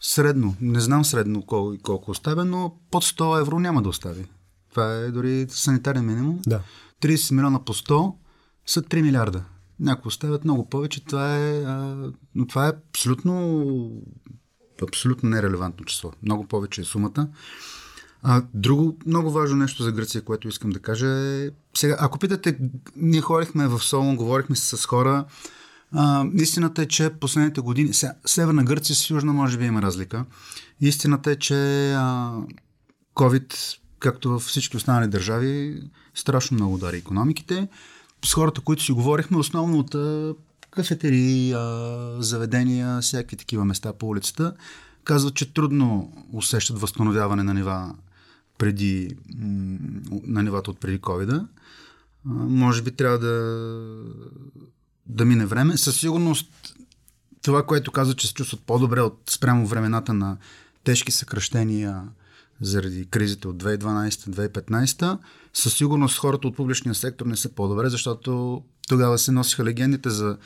Средно, 0.00 0.56
не 0.60 0.80
знам 0.80 1.04
средно 1.04 1.42
колко, 1.42 1.82
колко 1.82 2.10
оставя, 2.10 2.44
но 2.44 2.76
под 2.90 3.04
100 3.04 3.40
евро 3.40 3.60
няма 3.60 3.82
да 3.82 3.88
остави. 3.88 4.26
Това 4.70 4.94
е 4.94 5.10
дори 5.10 5.46
санитарен 5.48 6.06
минимум. 6.06 6.40
Да. 6.46 6.60
30 7.02 7.34
милиона 7.34 7.64
по 7.64 7.74
100 7.74 8.14
са 8.66 8.82
3 8.82 9.02
милиарда. 9.02 9.44
Някои 9.80 10.08
оставят 10.08 10.44
много 10.44 10.68
повече. 10.68 11.04
Това 11.04 11.38
е, 11.38 11.62
а, 11.62 11.96
но 12.34 12.46
това 12.46 12.68
е 12.68 12.72
абсолютно, 12.90 14.02
абсолютно 14.82 15.28
нерелевантно 15.28 15.84
число. 15.84 16.12
Много 16.22 16.46
повече 16.46 16.80
е 16.80 16.84
сумата. 16.84 17.28
А, 18.22 18.42
друго 18.54 18.98
много 19.06 19.30
важно 19.30 19.56
нещо 19.56 19.82
за 19.82 19.92
Гърция, 19.92 20.22
което 20.22 20.48
искам 20.48 20.70
да 20.70 20.78
кажа 20.78 21.08
е... 21.08 21.50
Сега, 21.76 21.96
ако 22.00 22.18
питате, 22.18 22.58
ние 22.96 23.20
ходихме 23.20 23.68
в 23.68 23.80
Солон, 23.80 24.16
говорихме 24.16 24.56
с 24.56 24.86
хора. 24.86 25.24
А, 25.92 26.26
истината 26.34 26.82
е, 26.82 26.86
че 26.86 27.10
последните 27.10 27.60
години... 27.60 27.94
Сега, 27.94 28.12
Северна 28.26 28.64
Гърция 28.64 28.96
с 28.96 29.10
Южна 29.10 29.32
може 29.32 29.58
би 29.58 29.64
има 29.64 29.82
разлика. 29.82 30.24
Истината 30.80 31.30
е, 31.30 31.36
че 31.36 31.92
а, 31.92 32.32
COVID, 33.14 33.78
както 33.98 34.30
във 34.30 34.42
всички 34.42 34.76
останали 34.76 35.08
държави, 35.08 35.82
страшно 36.14 36.54
много 36.54 36.74
удари 36.74 36.96
економиките. 36.96 37.68
С 38.24 38.34
хората, 38.34 38.60
които 38.60 38.82
си 38.82 38.92
говорихме, 38.92 39.38
основно 39.38 39.78
от 39.78 39.94
кафетерии, 40.74 41.54
заведения, 42.18 43.00
всякакви 43.00 43.36
такива 43.36 43.64
места 43.64 43.92
по 43.92 44.08
улицата, 44.08 44.54
казват, 45.04 45.34
че 45.34 45.52
трудно 45.52 46.12
усещат 46.32 46.78
възстановяване 46.78 47.42
на 47.42 47.54
нива 47.54 47.94
преди, 48.58 49.16
на 50.26 50.42
нивата 50.42 50.70
от 50.70 50.80
преди 50.80 51.00
covid 51.00 51.46
Може 52.24 52.82
би 52.82 52.90
трябва 52.90 53.18
да, 53.18 53.64
да 55.06 55.24
мине 55.24 55.46
време. 55.46 55.76
Със 55.76 56.00
сигурност 56.00 56.74
това, 57.42 57.66
което 57.66 57.92
казва, 57.92 58.14
че 58.14 58.26
се 58.26 58.34
чувстват 58.34 58.60
по-добре 58.60 59.00
от 59.00 59.22
спрямо 59.30 59.66
времената 59.66 60.14
на 60.14 60.36
тежки 60.84 61.12
съкръщения 61.12 62.02
заради 62.64 63.06
кризите 63.10 63.48
от 63.48 63.62
2012-2015, 63.62 65.18
със 65.52 65.74
сигурност 65.74 66.18
хората 66.18 66.48
от 66.48 66.56
публичния 66.56 66.94
сектор 66.94 67.26
не 67.26 67.36
са 67.36 67.48
по-добре, 67.48 67.88
защото 67.88 68.62
тогава 68.88 69.18
се 69.18 69.32
носиха 69.32 69.64
легендите 69.64 70.10
за 70.10 70.38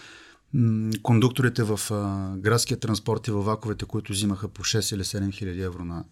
кондукторите 1.03 1.63
в 1.63 1.81
а, 1.91 2.37
градския 2.37 2.81
транспорт 2.81 3.29
и 3.29 3.31
във 3.31 3.45
ваковете, 3.45 3.85
които 3.85 4.13
взимаха 4.13 4.49
по 4.49 4.63
6 4.63 4.95
или 4.95 5.05
7 5.05 5.33
хиляди 5.33 5.63
евро 5.63 5.85
на 5.85 6.05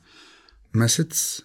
месец. 0.74 1.42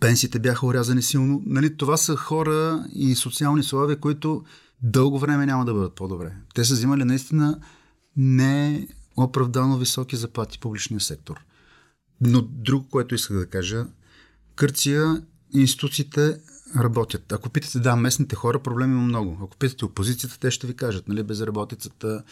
Пенсиите 0.00 0.38
бяха 0.38 0.66
урязани 0.66 1.02
силно. 1.02 1.42
Нали, 1.46 1.76
това 1.76 1.96
са 1.96 2.16
хора 2.16 2.86
и 2.94 3.14
социални 3.14 3.62
слове, 3.62 3.96
които 3.96 4.44
дълго 4.82 5.18
време 5.18 5.46
няма 5.46 5.64
да 5.64 5.74
бъдат 5.74 5.94
по-добре. 5.94 6.32
Те 6.54 6.64
са 6.64 6.74
взимали 6.74 7.04
наистина 7.04 7.60
не 8.16 8.88
оправдано 9.16 9.76
високи 9.76 10.16
заплати 10.16 10.58
в 10.58 10.60
публичния 10.60 11.00
сектор. 11.00 11.44
Но 12.20 12.42
друго, 12.42 12.88
което 12.88 13.14
исках 13.14 13.36
да 13.36 13.46
кажа, 13.46 13.86
Кърция, 14.54 15.22
институциите 15.54 16.40
работят. 16.76 17.32
Ако 17.32 17.50
питате, 17.50 17.78
да, 17.78 17.96
местните 17.96 18.36
хора, 18.36 18.58
проблеми 18.58 18.92
има 18.92 19.02
много. 19.02 19.38
Ако 19.42 19.56
питате 19.56 19.84
опозицията, 19.84 20.38
те 20.38 20.50
ще 20.50 20.66
ви 20.66 20.74
кажат, 20.74 21.08
нали, 21.08 21.22
безработицата, 21.22 22.22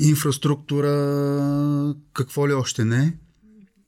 инфраструктура, 0.00 1.94
какво 2.12 2.48
ли 2.48 2.52
още 2.52 2.84
не. 2.84 3.18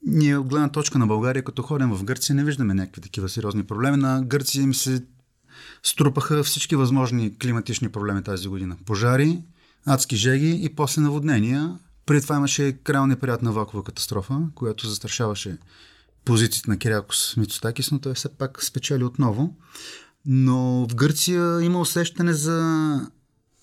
Ние 0.06 0.38
от 0.38 0.46
гледна 0.46 0.68
точка 0.68 0.98
на 0.98 1.06
България, 1.06 1.44
като 1.44 1.62
ходим 1.62 1.90
в 1.90 2.04
Гърция, 2.04 2.36
не 2.36 2.44
виждаме 2.44 2.74
някакви 2.74 3.00
такива 3.00 3.28
сериозни 3.28 3.64
проблеми. 3.64 3.96
На 3.96 4.22
Гърция 4.22 4.62
им 4.62 4.74
се 4.74 5.04
струпаха 5.82 6.44
всички 6.44 6.76
възможни 6.76 7.38
климатични 7.38 7.88
проблеми 7.88 8.22
тази 8.22 8.48
година. 8.48 8.76
Пожари, 8.86 9.42
адски 9.86 10.16
жеги 10.16 10.60
и 10.62 10.68
после 10.68 11.02
наводнения. 11.02 11.78
Преди 12.06 12.23
това 12.23 12.37
имаше 12.37 12.73
крайно 12.73 13.06
неприятна 13.06 13.52
вакова 13.52 13.84
катастрофа, 13.84 14.40
която 14.54 14.88
застрашаваше 14.88 15.58
позицията 16.25 16.70
на 16.70 16.78
Кирякос 16.78 17.37
Мицотакис, 17.37 17.90
но 17.90 17.99
той 17.99 18.14
все 18.14 18.28
пак 18.28 18.64
спечели 18.64 19.04
отново. 19.04 19.56
Но 20.26 20.87
в 20.90 20.94
Гърция 20.94 21.62
има 21.62 21.80
усещане 21.80 22.32
за 22.32 23.00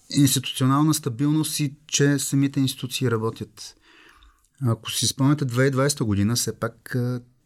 институционална 0.09 0.93
стабилност 0.93 1.59
и 1.59 1.73
че 1.87 2.19
самите 2.19 2.59
институции 2.59 3.11
работят. 3.11 3.75
Ако 4.65 4.91
си 4.91 5.07
спомняте 5.07 5.45
2020 5.45 6.03
година, 6.03 6.35
все 6.35 6.59
пак 6.59 6.95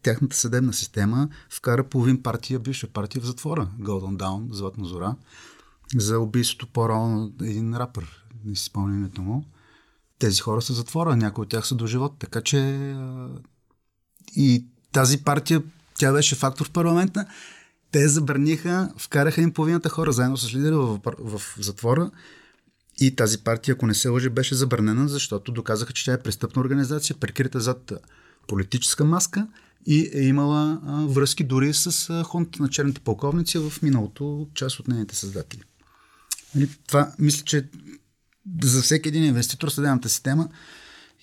тяхната 0.02 0.36
съдебна 0.36 0.72
система 0.72 1.28
вкара 1.50 1.84
половин 1.84 2.22
партия, 2.22 2.58
бивша 2.58 2.86
партия 2.88 3.22
в 3.22 3.26
затвора. 3.26 3.68
Golden 3.80 4.16
Dawn, 4.16 4.52
Златна 4.52 4.84
зора, 4.84 5.14
за 5.96 6.18
убийството 6.18 6.66
по-рано 6.66 7.32
един 7.42 7.76
рапър. 7.76 8.24
Не 8.44 8.56
си 8.56 8.64
спомням 8.64 8.98
името 8.98 9.22
му. 9.22 9.44
Тези 10.18 10.40
хора 10.40 10.62
са 10.62 10.72
затвора, 10.72 11.16
някои 11.16 11.42
от 11.42 11.48
тях 11.48 11.66
са 11.66 11.74
до 11.74 11.86
живот. 11.86 12.12
Така 12.18 12.40
че 12.40 12.58
и 14.36 14.66
тази 14.92 15.24
партия, 15.24 15.62
тя 15.98 16.12
беше 16.12 16.34
фактор 16.34 16.66
в 16.66 16.70
парламента. 16.70 17.26
Те 17.90 18.08
забраниха, 18.08 18.92
вкараха 18.98 19.42
им 19.42 19.52
половината 19.52 19.88
хора 19.88 20.12
заедно 20.12 20.36
с 20.36 20.54
лидера 20.54 20.76
в, 20.76 21.00
в, 21.18 21.42
затвора. 21.60 22.10
И 23.00 23.16
тази 23.16 23.38
партия, 23.38 23.72
ако 23.72 23.86
не 23.86 23.94
се 23.94 24.08
лъжи, 24.08 24.28
беше 24.28 24.54
забранена, 24.54 25.08
защото 25.08 25.52
доказаха, 25.52 25.92
че 25.92 26.04
тя 26.04 26.12
е 26.12 26.22
престъпна 26.22 26.62
организация, 26.62 27.16
прикрита 27.16 27.60
зад 27.60 27.92
политическа 28.48 29.04
маска 29.04 29.48
и 29.86 30.10
е 30.14 30.22
имала 30.22 30.80
а, 30.86 31.06
връзки 31.06 31.44
дори 31.44 31.74
с 31.74 32.10
а, 32.10 32.22
хунта 32.22 32.62
на 32.62 32.68
черните 32.68 33.00
полковници 33.00 33.58
в 33.58 33.72
миналото, 33.82 34.48
част 34.54 34.80
от 34.80 34.88
нейните 34.88 35.16
създатели. 35.16 35.62
Нали, 36.54 36.68
това 36.86 37.12
мисля, 37.18 37.44
че 37.44 37.68
за 38.62 38.82
всеки 38.82 39.08
един 39.08 39.24
инвеститор 39.24 39.68
съдебната 39.68 40.08
система 40.08 40.48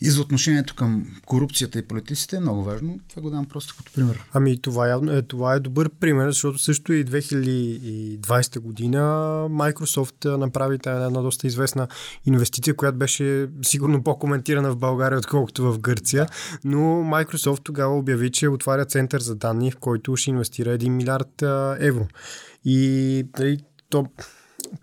и 0.01 0.10
за 0.10 0.22
отношението 0.22 0.75
към 0.75 1.06
корупцията 1.25 1.80
и 1.80 1.82
политиците 1.82 2.36
е 2.36 2.39
много 2.39 2.63
важно. 2.63 3.00
Това 3.10 3.22
го 3.22 3.30
дам 3.30 3.46
просто 3.46 3.75
като 3.77 3.92
пример. 3.94 4.24
Ами 4.34 4.62
това, 4.62 5.00
е, 5.12 5.22
това 5.22 5.53
е 5.53 5.60
добър 5.60 5.89
пример, 5.89 6.27
защото 6.27 6.60
също 6.60 6.94
и 6.94 7.06
2020 7.06 8.60
година 8.60 9.00
Microsoft 9.50 10.38
направи 10.38 10.80
една 10.86 11.22
доста 11.22 11.48
известна 11.48 11.88
инвестиция, 12.25 12.75
която 12.75 12.98
беше 12.98 13.50
сигурно 13.62 14.03
по-коментирана 14.03 14.72
в 14.72 14.77
България, 14.77 15.20
отколкото 15.20 15.72
в 15.72 15.80
Гърция, 15.80 16.27
но 16.63 16.80
Microsoft 16.84 17.63
тогава 17.63 17.98
обяви, 17.98 18.32
че 18.32 18.48
отваря 18.48 18.86
център 18.86 19.22
за 19.22 19.36
данни, 19.36 19.72
в 19.72 19.77
който 19.77 20.15
ще 20.15 20.30
инвестира 20.30 20.77
1 20.77 20.89
милиард 20.89 21.42
евро. 21.80 22.08
И 22.65 23.25
нали, 23.39 23.60
то 23.89 24.06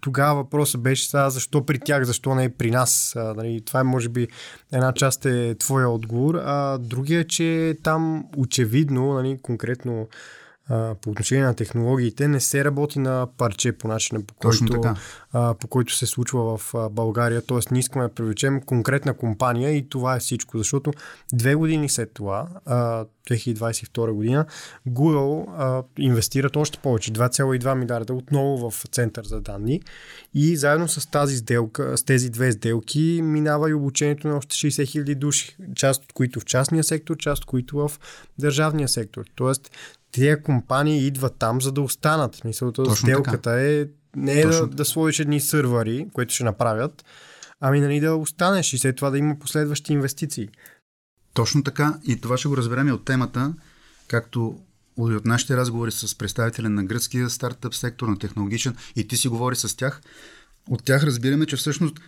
тогава 0.00 0.34
въпросът 0.34 0.82
беше 0.82 1.08
сега 1.08 1.30
защо 1.30 1.66
при 1.66 1.78
тях, 1.78 2.04
защо 2.04 2.34
не 2.34 2.54
при 2.54 2.70
нас. 2.70 3.16
А, 3.16 3.34
нали, 3.34 3.62
това 3.66 3.80
е 3.80 3.84
може 3.84 4.08
би 4.08 4.28
една 4.72 4.92
част 4.92 5.26
е 5.26 5.54
твоя 5.54 5.88
отговор, 5.88 6.34
а 6.34 6.78
другия 6.78 7.20
е, 7.20 7.24
че 7.24 7.76
там 7.82 8.24
очевидно, 8.36 9.12
нали, 9.12 9.38
конкретно 9.42 10.08
по 10.70 11.10
отношение 11.10 11.44
на 11.44 11.54
технологиите 11.54 12.28
не 12.28 12.40
се 12.40 12.64
работи 12.64 12.98
на 12.98 13.28
парче 13.36 13.72
по 13.72 13.88
начина 13.88 14.22
по 14.22 14.34
който, 14.34 14.94
а, 15.32 15.54
по 15.54 15.68
който 15.68 15.94
се 15.94 16.06
случва 16.06 16.58
в 16.58 16.74
а, 16.74 16.88
България. 16.88 17.42
Тоест, 17.42 17.70
ние 17.70 17.80
искаме 17.80 18.04
да 18.04 18.14
привлечем 18.14 18.60
конкретна 18.60 19.14
компания 19.14 19.76
и 19.76 19.88
това 19.88 20.16
е 20.16 20.20
всичко. 20.20 20.58
Защото 20.58 20.92
две 21.32 21.54
години 21.54 21.88
след 21.88 22.12
това, 22.12 22.48
а, 22.66 23.04
2022 23.30 24.12
година, 24.12 24.46
Google 24.88 25.44
а, 25.56 25.82
инвестират 25.98 26.56
още 26.56 26.78
повече, 26.78 27.12
2,2 27.12 27.74
милиарда 27.74 28.14
отново 28.14 28.70
в 28.70 28.84
център 28.92 29.24
за 29.24 29.40
данни 29.40 29.80
и 30.34 30.56
заедно 30.56 30.88
с 30.88 31.10
тази 31.10 31.36
сделка, 31.36 31.98
с 31.98 32.02
тези 32.02 32.30
две 32.30 32.52
сделки 32.52 33.20
минава 33.24 33.70
и 33.70 33.74
обучението 33.74 34.28
на 34.28 34.36
още 34.36 34.56
60 34.56 34.86
хиляди 34.86 35.14
души, 35.14 35.56
част 35.74 36.04
от 36.04 36.12
които 36.12 36.40
в 36.40 36.44
частния 36.44 36.84
сектор, 36.84 37.16
част 37.16 37.42
от 37.42 37.46
които 37.46 37.76
в 37.76 37.92
държавния 38.38 38.88
сектор. 38.88 39.24
Тоест, 39.34 39.70
тези 40.12 40.42
компании 40.42 41.06
идват 41.06 41.36
там, 41.38 41.60
за 41.60 41.72
да 41.72 41.80
останат. 41.80 42.44
Мисълта, 42.44 42.96
сделката 42.96 43.42
така. 43.42 43.62
е 43.62 43.86
не 44.16 44.40
е 44.40 44.46
да, 44.46 44.66
да 44.66 44.84
сложиш 44.84 45.18
едни 45.20 45.40
сървъри, 45.40 46.06
които 46.12 46.34
ще 46.34 46.44
направят, 46.44 47.04
ами 47.60 47.80
нали 47.80 48.00
да 48.00 48.14
останеш 48.14 48.72
и 48.72 48.78
след 48.78 48.96
това 48.96 49.10
да 49.10 49.18
има 49.18 49.38
последващи 49.38 49.92
инвестиции. 49.92 50.48
Точно 51.34 51.62
така 51.62 51.98
и 52.06 52.20
това 52.20 52.36
ще 52.36 52.48
го 52.48 52.56
разберем 52.56 52.88
и 52.88 52.92
от 52.92 53.04
темата, 53.04 53.54
както 54.08 54.58
и 54.98 55.02
от 55.02 55.24
нашите 55.24 55.56
разговори 55.56 55.92
с 55.92 56.18
представители 56.18 56.68
на 56.68 56.84
гръцкия 56.84 57.30
стартъп 57.30 57.74
сектор, 57.74 58.08
на 58.08 58.18
технологичен 58.18 58.76
и 58.96 59.08
ти 59.08 59.16
си 59.16 59.28
говори 59.28 59.56
с 59.56 59.76
тях. 59.76 60.00
От 60.70 60.84
тях 60.84 61.04
разбираме, 61.04 61.46
че 61.46 61.56
всъщност 61.56 62.00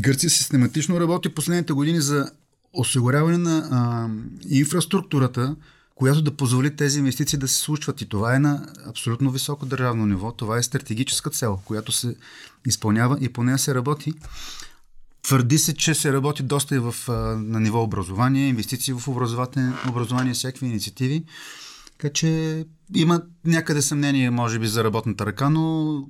Гърция 0.00 0.30
систематично 0.30 1.00
работи 1.00 1.34
последните 1.34 1.72
години 1.72 2.00
за 2.00 2.30
осигуряване 2.72 3.38
на 3.38 3.68
а, 3.70 4.08
инфраструктурата, 4.48 5.56
която 5.94 6.22
да 6.22 6.36
позволи 6.36 6.76
тези 6.76 6.98
инвестиции 6.98 7.38
да 7.38 7.48
се 7.48 7.58
случват. 7.58 8.00
И 8.00 8.08
това 8.08 8.36
е 8.36 8.38
на 8.38 8.68
абсолютно 8.86 9.30
високо 9.30 9.66
държавно 9.66 10.06
ниво. 10.06 10.32
Това 10.32 10.58
е 10.58 10.62
стратегическа 10.62 11.30
цел, 11.30 11.60
която 11.64 11.92
се 11.92 12.16
изпълнява 12.66 13.18
и 13.20 13.28
по 13.28 13.44
нея 13.44 13.58
се 13.58 13.74
работи. 13.74 14.14
Твърди 15.22 15.58
се, 15.58 15.74
че 15.74 15.94
се 15.94 16.12
работи 16.12 16.42
доста 16.42 16.74
и 16.74 16.78
в, 16.78 16.94
на 17.38 17.60
ниво 17.60 17.82
образование, 17.82 18.48
инвестиции 18.48 18.94
в 18.94 19.08
образование, 19.88 20.32
всякакви 20.32 20.66
инициативи. 20.66 21.24
Така 21.98 22.12
че 22.12 22.64
има 22.94 23.22
някъде 23.44 23.82
съмнение, 23.82 24.30
може 24.30 24.58
би, 24.58 24.68
за 24.68 24.84
работната 24.84 25.26
ръка, 25.26 25.50
но 25.50 26.06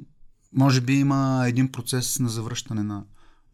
може 0.55 0.81
би 0.81 0.95
има 0.95 1.45
един 1.47 1.73
процес 1.73 2.18
на 2.18 2.29
завръщане 2.29 2.83
на 2.83 3.05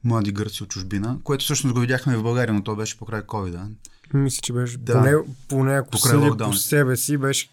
млади 0.05 0.33
гърци 0.33 0.63
от 0.63 0.69
чужбина, 0.69 1.19
което 1.25 1.45
всъщност 1.45 1.75
го 1.75 1.81
видяхме 1.81 2.17
в 2.17 2.23
България, 2.23 2.55
но 2.55 2.63
то 2.63 2.77
беше 2.77 2.99
покрай 2.99 3.23
COVID. 3.23 3.69
Мисля, 4.15 4.41
че 4.43 4.53
беше 4.53 4.79
да. 4.79 4.93
поне, 4.93 5.15
поне 5.49 5.75
ако 5.75 5.97
съдя 5.97 6.37
по 6.37 6.53
себе 6.53 6.97
си, 6.97 7.17
беше 7.17 7.49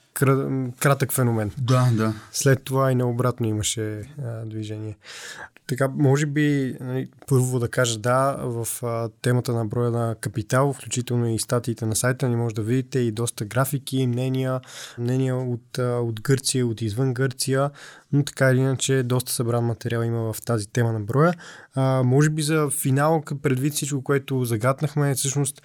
кратък 0.79 1.13
феномен. 1.13 1.51
Да, 1.57 1.89
да. 1.93 2.13
След 2.31 2.63
това 2.63 2.91
и 2.91 2.95
наобратно 2.95 3.47
имаше 3.47 4.01
а, 4.23 4.45
движение. 4.45 4.97
Така, 5.67 5.87
може 5.87 6.25
би, 6.25 6.77
нали, 6.79 7.07
първо 7.27 7.59
да 7.59 7.67
кажа 7.67 7.99
да, 7.99 8.37
в 8.41 8.67
а, 8.83 9.09
темата 9.21 9.53
на 9.53 9.65
броя 9.65 9.91
на 9.91 10.15
капитал, 10.21 10.73
включително 10.73 11.29
и 11.29 11.39
статиите 11.39 11.85
на 11.85 11.95
сайта 11.95 12.29
ни 12.29 12.35
може 12.35 12.55
да 12.55 12.61
видите 12.61 12.99
и 12.99 13.11
доста 13.11 13.45
графики, 13.45 14.07
мнения, 14.07 14.61
мнения 14.97 15.35
от, 15.35 15.79
а, 15.79 15.83
от 15.83 16.21
Гърция, 16.21 16.67
от 16.67 16.81
извън 16.81 17.13
Гърция, 17.13 17.71
но 18.11 18.23
така 18.23 18.51
или 18.51 18.59
иначе 18.59 19.03
доста 19.03 19.31
събран 19.31 19.65
материал 19.65 20.01
има 20.01 20.33
в 20.33 20.41
тази 20.41 20.67
тема 20.67 20.93
на 20.93 20.99
броя. 20.99 21.33
А, 21.75 22.03
може 22.03 22.29
би 22.29 22.41
за 22.41 22.69
финал, 22.69 23.23
предвид 23.41 23.73
всичко, 23.73 24.03
което 24.03 24.45
загаднахме, 24.45 25.15
всъщност 25.15 25.61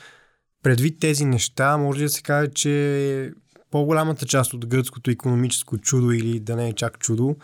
предвид 0.62 1.00
тези 1.00 1.24
неща, 1.24 1.76
може 1.76 2.02
да 2.02 2.08
се 2.08 2.22
каже, 2.22 2.50
че 2.54 3.32
по-голямата 3.70 4.26
част 4.26 4.54
от 4.54 4.66
гръцкото 4.66 5.10
економическо 5.10 5.78
чудо 5.78 6.12
или 6.12 6.40
да 6.40 6.56
не 6.56 6.68
е 6.68 6.72
чак 6.72 6.98
чудо, 6.98 7.36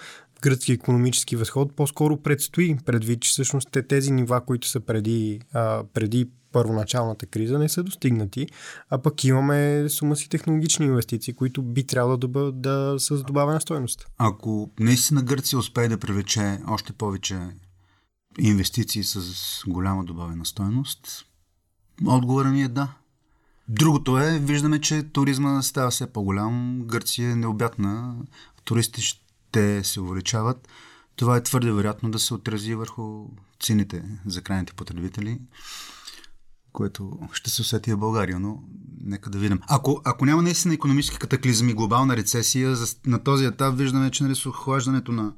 гръцки 0.42 0.72
економически 0.72 1.36
възход 1.36 1.76
по-скоро 1.76 2.16
предстои, 2.16 2.76
предвид, 2.86 3.20
че 3.20 3.30
всъщност 3.30 3.68
те, 3.72 3.82
тези 3.82 4.12
нива, 4.12 4.44
които 4.44 4.68
са 4.68 4.80
преди, 4.80 5.40
а, 5.52 5.84
преди 5.94 6.28
първоначалната 6.52 7.26
криза, 7.26 7.58
не 7.58 7.68
са 7.68 7.82
достигнати, 7.82 8.46
а 8.90 8.98
пък 8.98 9.24
имаме 9.24 9.88
сума 9.88 10.16
си 10.16 10.28
технологични 10.28 10.86
инвестиции, 10.86 11.34
които 11.34 11.62
би 11.62 11.86
трябвало 11.86 12.16
да 12.16 12.28
бъдат 12.28 12.60
да 12.60 12.94
с 12.98 13.22
добавена 13.22 13.60
стоеност. 13.60 14.06
Ако 14.18 14.70
наистина 14.80 15.22
Гърция 15.22 15.58
успее 15.58 15.88
да 15.88 15.98
привлече 15.98 16.58
още 16.68 16.92
повече 16.92 17.38
инвестиции 18.38 19.04
с 19.04 19.20
голяма 19.66 20.04
добавена 20.04 20.44
стоеност, 20.44 21.26
отговорът 22.06 22.52
ми 22.52 22.62
е 22.62 22.68
да. 22.68 22.94
Другото 23.68 24.18
е, 24.18 24.38
виждаме, 24.38 24.80
че 24.80 25.02
туризма 25.02 25.62
става 25.62 25.90
все 25.90 26.12
по-голям, 26.12 26.82
Гърция 26.82 27.30
е 27.30 27.36
необятна, 27.36 28.16
туристи 28.64 29.02
ще 29.02 29.84
се 29.84 30.00
увеличават. 30.00 30.68
Това 31.16 31.36
е 31.36 31.42
твърде 31.42 31.72
вероятно 31.72 32.10
да 32.10 32.18
се 32.18 32.34
отрази 32.34 32.74
върху 32.74 33.26
цените 33.60 34.02
за 34.26 34.42
крайните 34.42 34.72
потребители, 34.72 35.40
което 36.72 37.18
ще 37.32 37.50
се 37.50 37.62
усети 37.62 37.92
в 37.92 37.98
България, 37.98 38.40
но 38.40 38.62
нека 39.00 39.30
да 39.30 39.38
видим. 39.38 39.60
Ако, 39.68 40.00
ако 40.04 40.26
няма 40.26 40.42
наистина 40.42 40.74
економически 40.74 41.18
катаклизми, 41.18 41.74
глобална 41.74 42.16
рецесия, 42.16 42.76
на 43.06 43.24
този 43.24 43.44
етап 43.44 43.76
виждаме, 43.76 44.10
че 44.10 44.24
нали, 44.24 44.34
с 44.34 44.46
охлаждането 44.46 45.12
на, 45.12 45.32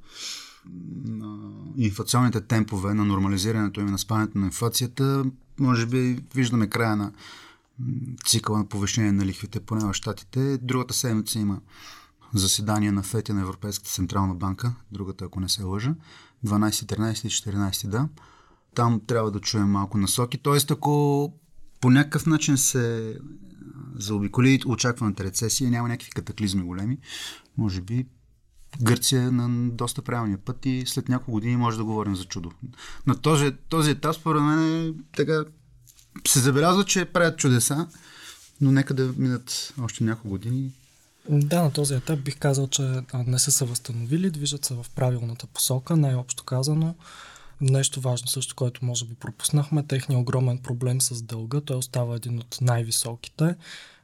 на 1.05 1.39
инфлационните 1.77 2.41
темпове, 2.41 2.95
на 2.95 3.05
нормализирането 3.05 3.81
и 3.81 3.85
на 3.85 3.99
спането 3.99 4.39
на 4.39 4.47
инфлацията, 4.47 5.25
може 5.61 5.87
би 5.87 6.25
виждаме 6.35 6.67
края 6.67 6.97
на 6.97 7.13
цикъла 8.27 8.59
на 8.59 8.69
повишение 8.69 9.13
на 9.13 9.27
лихвите, 9.27 9.61
поне 9.61 9.85
в 9.85 9.95
Штатите. 9.95 10.59
Другата 10.59 10.95
седмица 10.95 11.39
има 11.39 11.61
заседание 12.35 12.93
на 12.93 13.03
ФЕТИ 13.03 13.33
на 13.33 13.41
Европейската 13.41 13.91
централна 13.91 14.35
банка, 14.35 14.75
другата, 14.93 15.25
ако 15.25 15.41
не 15.41 15.49
се 15.49 15.63
лъжа, 15.63 15.95
12, 16.47 16.71
13 16.71 17.27
и 17.27 17.31
14, 17.31 17.89
да. 17.89 18.09
Там 18.75 19.01
трябва 19.07 19.31
да 19.31 19.41
чуем 19.41 19.71
малко 19.71 19.99
насоки. 19.99 20.39
Тоест, 20.39 20.71
ако 20.71 21.33
по 21.81 21.91
някакъв 21.91 22.27
начин 22.27 22.57
се 22.57 23.17
заобиколи 23.97 24.61
очакваната 24.67 25.25
рецесия, 25.25 25.71
няма 25.71 25.89
някакви 25.89 26.11
катаклизми 26.11 26.63
големи, 26.63 26.99
може 27.57 27.81
би 27.81 28.07
Гърция 28.83 29.23
е 29.23 29.31
на 29.31 29.71
доста 29.71 30.03
правилния 30.03 30.39
път 30.39 30.67
и 30.67 30.85
след 30.87 31.09
няколко 31.09 31.33
години 31.33 31.57
може 31.57 31.77
да 31.79 31.85
говорим 31.85 32.17
за 32.17 32.25
чудо. 32.25 32.51
На 33.07 33.15
този, 33.15 33.53
този 33.69 33.91
етап, 33.91 34.15
според 34.15 34.43
мен, 34.43 34.89
е 34.89 34.95
така 35.17 35.45
се 36.27 36.41
забелязва, 36.41 36.85
че 36.85 37.05
правят 37.05 37.39
чудеса, 37.39 37.87
но 38.61 38.73
нека 38.73 38.95
да 38.95 39.13
минат 39.17 39.75
още 39.83 40.05
няколко 40.05 40.29
години. 40.29 40.71
Да, 41.29 41.63
на 41.63 41.71
този 41.71 41.95
етап 41.95 42.21
бих 42.21 42.39
казал, 42.39 42.69
че 42.69 43.03
не 43.27 43.39
са 43.39 43.53
се 43.53 43.65
възстановили, 43.65 44.31
движат 44.31 44.65
се 44.65 44.75
в 44.75 44.87
правилната 44.95 45.47
посока, 45.47 45.97
най-общо 45.97 46.45
казано. 46.45 46.95
Нещо 47.61 48.01
важно 48.01 48.29
също, 48.29 48.55
което 48.55 48.85
може 48.85 49.05
би 49.05 49.15
пропуснахме, 49.15 49.83
техният 49.83 50.21
огромен 50.21 50.59
проблем 50.59 51.01
с 51.01 51.23
дълга, 51.23 51.61
той 51.61 51.77
остава 51.77 52.17
един 52.17 52.39
от 52.39 52.59
най-високите. 52.61 53.55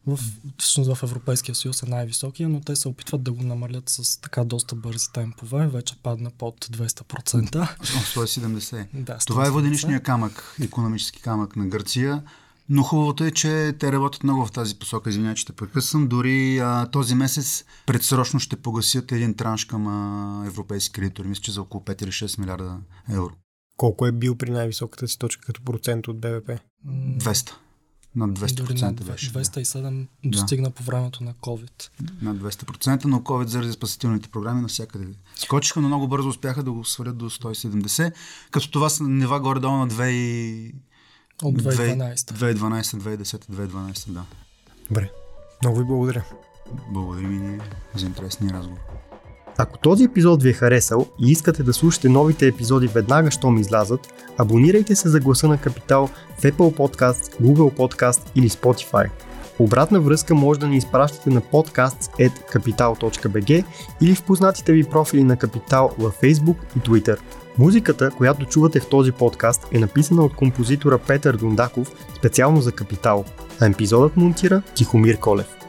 В, 0.06 0.18
всъщност 0.58 0.94
в 0.94 1.02
Европейския 1.02 1.54
съюз 1.54 1.82
е 1.82 1.86
най-високия, 1.86 2.48
но 2.48 2.60
те 2.60 2.76
се 2.76 2.88
опитват 2.88 3.22
да 3.22 3.32
го 3.32 3.42
намалят 3.42 3.88
с 3.88 4.20
така 4.20 4.44
доста 4.44 4.74
бързи 4.74 5.06
темпове. 5.12 5.66
Вече 5.66 5.94
падна 6.02 6.30
под 6.30 6.64
200%. 6.64 7.78
170. 7.82 8.86
Да, 8.92 9.18
170. 9.18 9.26
Това 9.26 9.46
е 9.46 9.50
воденичния 9.50 10.00
камък, 10.00 10.56
економически 10.62 11.22
камък 11.22 11.56
на 11.56 11.66
Гърция. 11.66 12.22
Но 12.68 12.82
хубавото 12.82 13.24
е, 13.24 13.30
че 13.30 13.74
те 13.78 13.92
работят 13.92 14.24
много 14.24 14.46
в 14.46 14.52
тази 14.52 14.78
посока. 14.78 15.10
Извинявай, 15.10 15.34
че 15.34 15.46
те 15.46 15.52
прекъсвам. 15.52 16.08
Дори 16.08 16.58
а, 16.58 16.86
този 16.86 17.14
месец 17.14 17.64
предсрочно 17.86 18.40
ще 18.40 18.56
погасят 18.56 19.12
един 19.12 19.34
транш 19.34 19.64
към 19.64 19.86
а, 19.86 20.46
европейски 20.46 20.92
кредитори. 20.92 21.28
Мисля, 21.28 21.42
че 21.42 21.52
за 21.52 21.62
около 21.62 21.84
5 21.84 22.02
или 22.02 22.10
6 22.10 22.38
милиарда 22.38 22.76
евро. 23.10 23.30
Колко 23.76 24.06
е 24.06 24.12
бил 24.12 24.36
при 24.36 24.50
най-високата 24.50 25.08
си 25.08 25.18
точка 25.18 25.46
като 25.46 25.64
процент 25.64 26.08
от 26.08 26.20
БВП? 26.20 26.50
200. 26.86 27.52
Над 28.16 28.38
200% 28.38 28.92
Дори 28.92 29.10
беше. 29.10 29.32
207 29.32 30.06
да. 30.24 30.30
достигна 30.30 30.70
по 30.70 30.82
времето 30.82 31.24
на 31.24 31.34
COVID. 31.34 31.88
Над 32.22 32.36
200%, 32.36 33.04
но 33.04 33.20
COVID 33.20 33.46
заради 33.46 33.72
спасителните 33.72 34.28
програми 34.28 34.60
навсякъде. 34.60 35.06
Скочиха, 35.36 35.80
но 35.80 35.88
много 35.88 36.08
бързо 36.08 36.28
успяха 36.28 36.62
да 36.62 36.72
го 36.72 36.84
свалят 36.84 37.18
до 37.18 37.30
170, 37.30 38.12
като 38.50 38.70
това 38.70 38.88
са 38.88 39.04
нива 39.04 39.40
горе-долу 39.40 39.76
на 39.76 39.88
2 39.88 40.74
от 41.42 41.62
2012. 41.62 42.14
2012, 42.16 42.82
2010, 42.82 43.22
2012, 43.22 44.10
да. 44.10 44.24
Добре. 44.88 45.10
Много 45.62 45.78
ви 45.78 45.84
благодаря. 45.84 46.24
Благодарим 46.90 47.32
и 47.32 47.38
ние 47.38 47.60
за 47.94 48.06
интересния 48.06 48.52
разговор. 48.52 48.80
Ако 49.58 49.78
този 49.78 50.04
епизод 50.04 50.42
ви 50.42 50.50
е 50.50 50.52
харесал 50.52 51.06
и 51.20 51.30
искате 51.30 51.62
да 51.62 51.72
слушате 51.72 52.08
новите 52.08 52.46
епизоди 52.46 52.86
веднага, 52.86 53.30
щом 53.30 53.58
излязат, 53.58 54.14
абонирайте 54.38 54.96
се 54.96 55.08
за 55.08 55.20
гласа 55.20 55.48
на 55.48 55.58
Капитал 55.58 56.08
в 56.38 56.42
Apple 56.42 56.76
Podcast, 56.76 57.42
Google 57.42 57.76
Podcast 57.76 58.20
или 58.34 58.50
Spotify. 58.50 59.10
Обратна 59.58 60.00
връзка 60.00 60.34
може 60.34 60.60
да 60.60 60.66
ни 60.66 60.76
изпращате 60.76 61.30
на 61.30 61.40
podcasts.capital.bg 61.40 63.64
или 64.00 64.14
в 64.14 64.22
познатите 64.22 64.72
ви 64.72 64.84
профили 64.84 65.24
на 65.24 65.36
Капитал 65.36 65.90
във 65.98 66.20
Facebook 66.20 66.56
и 66.76 66.80
Twitter. 66.80 67.18
Музиката, 67.58 68.10
която 68.10 68.46
чувате 68.46 68.80
в 68.80 68.88
този 68.88 69.12
подкаст 69.12 69.66
е 69.72 69.78
написана 69.78 70.24
от 70.24 70.34
композитора 70.34 70.98
Петър 70.98 71.36
Дундаков 71.36 71.92
специално 72.16 72.60
за 72.60 72.72
Капитал, 72.72 73.24
а 73.60 73.66
епизодът 73.66 74.16
монтира 74.16 74.62
Тихомир 74.74 75.18
Колев. 75.18 75.63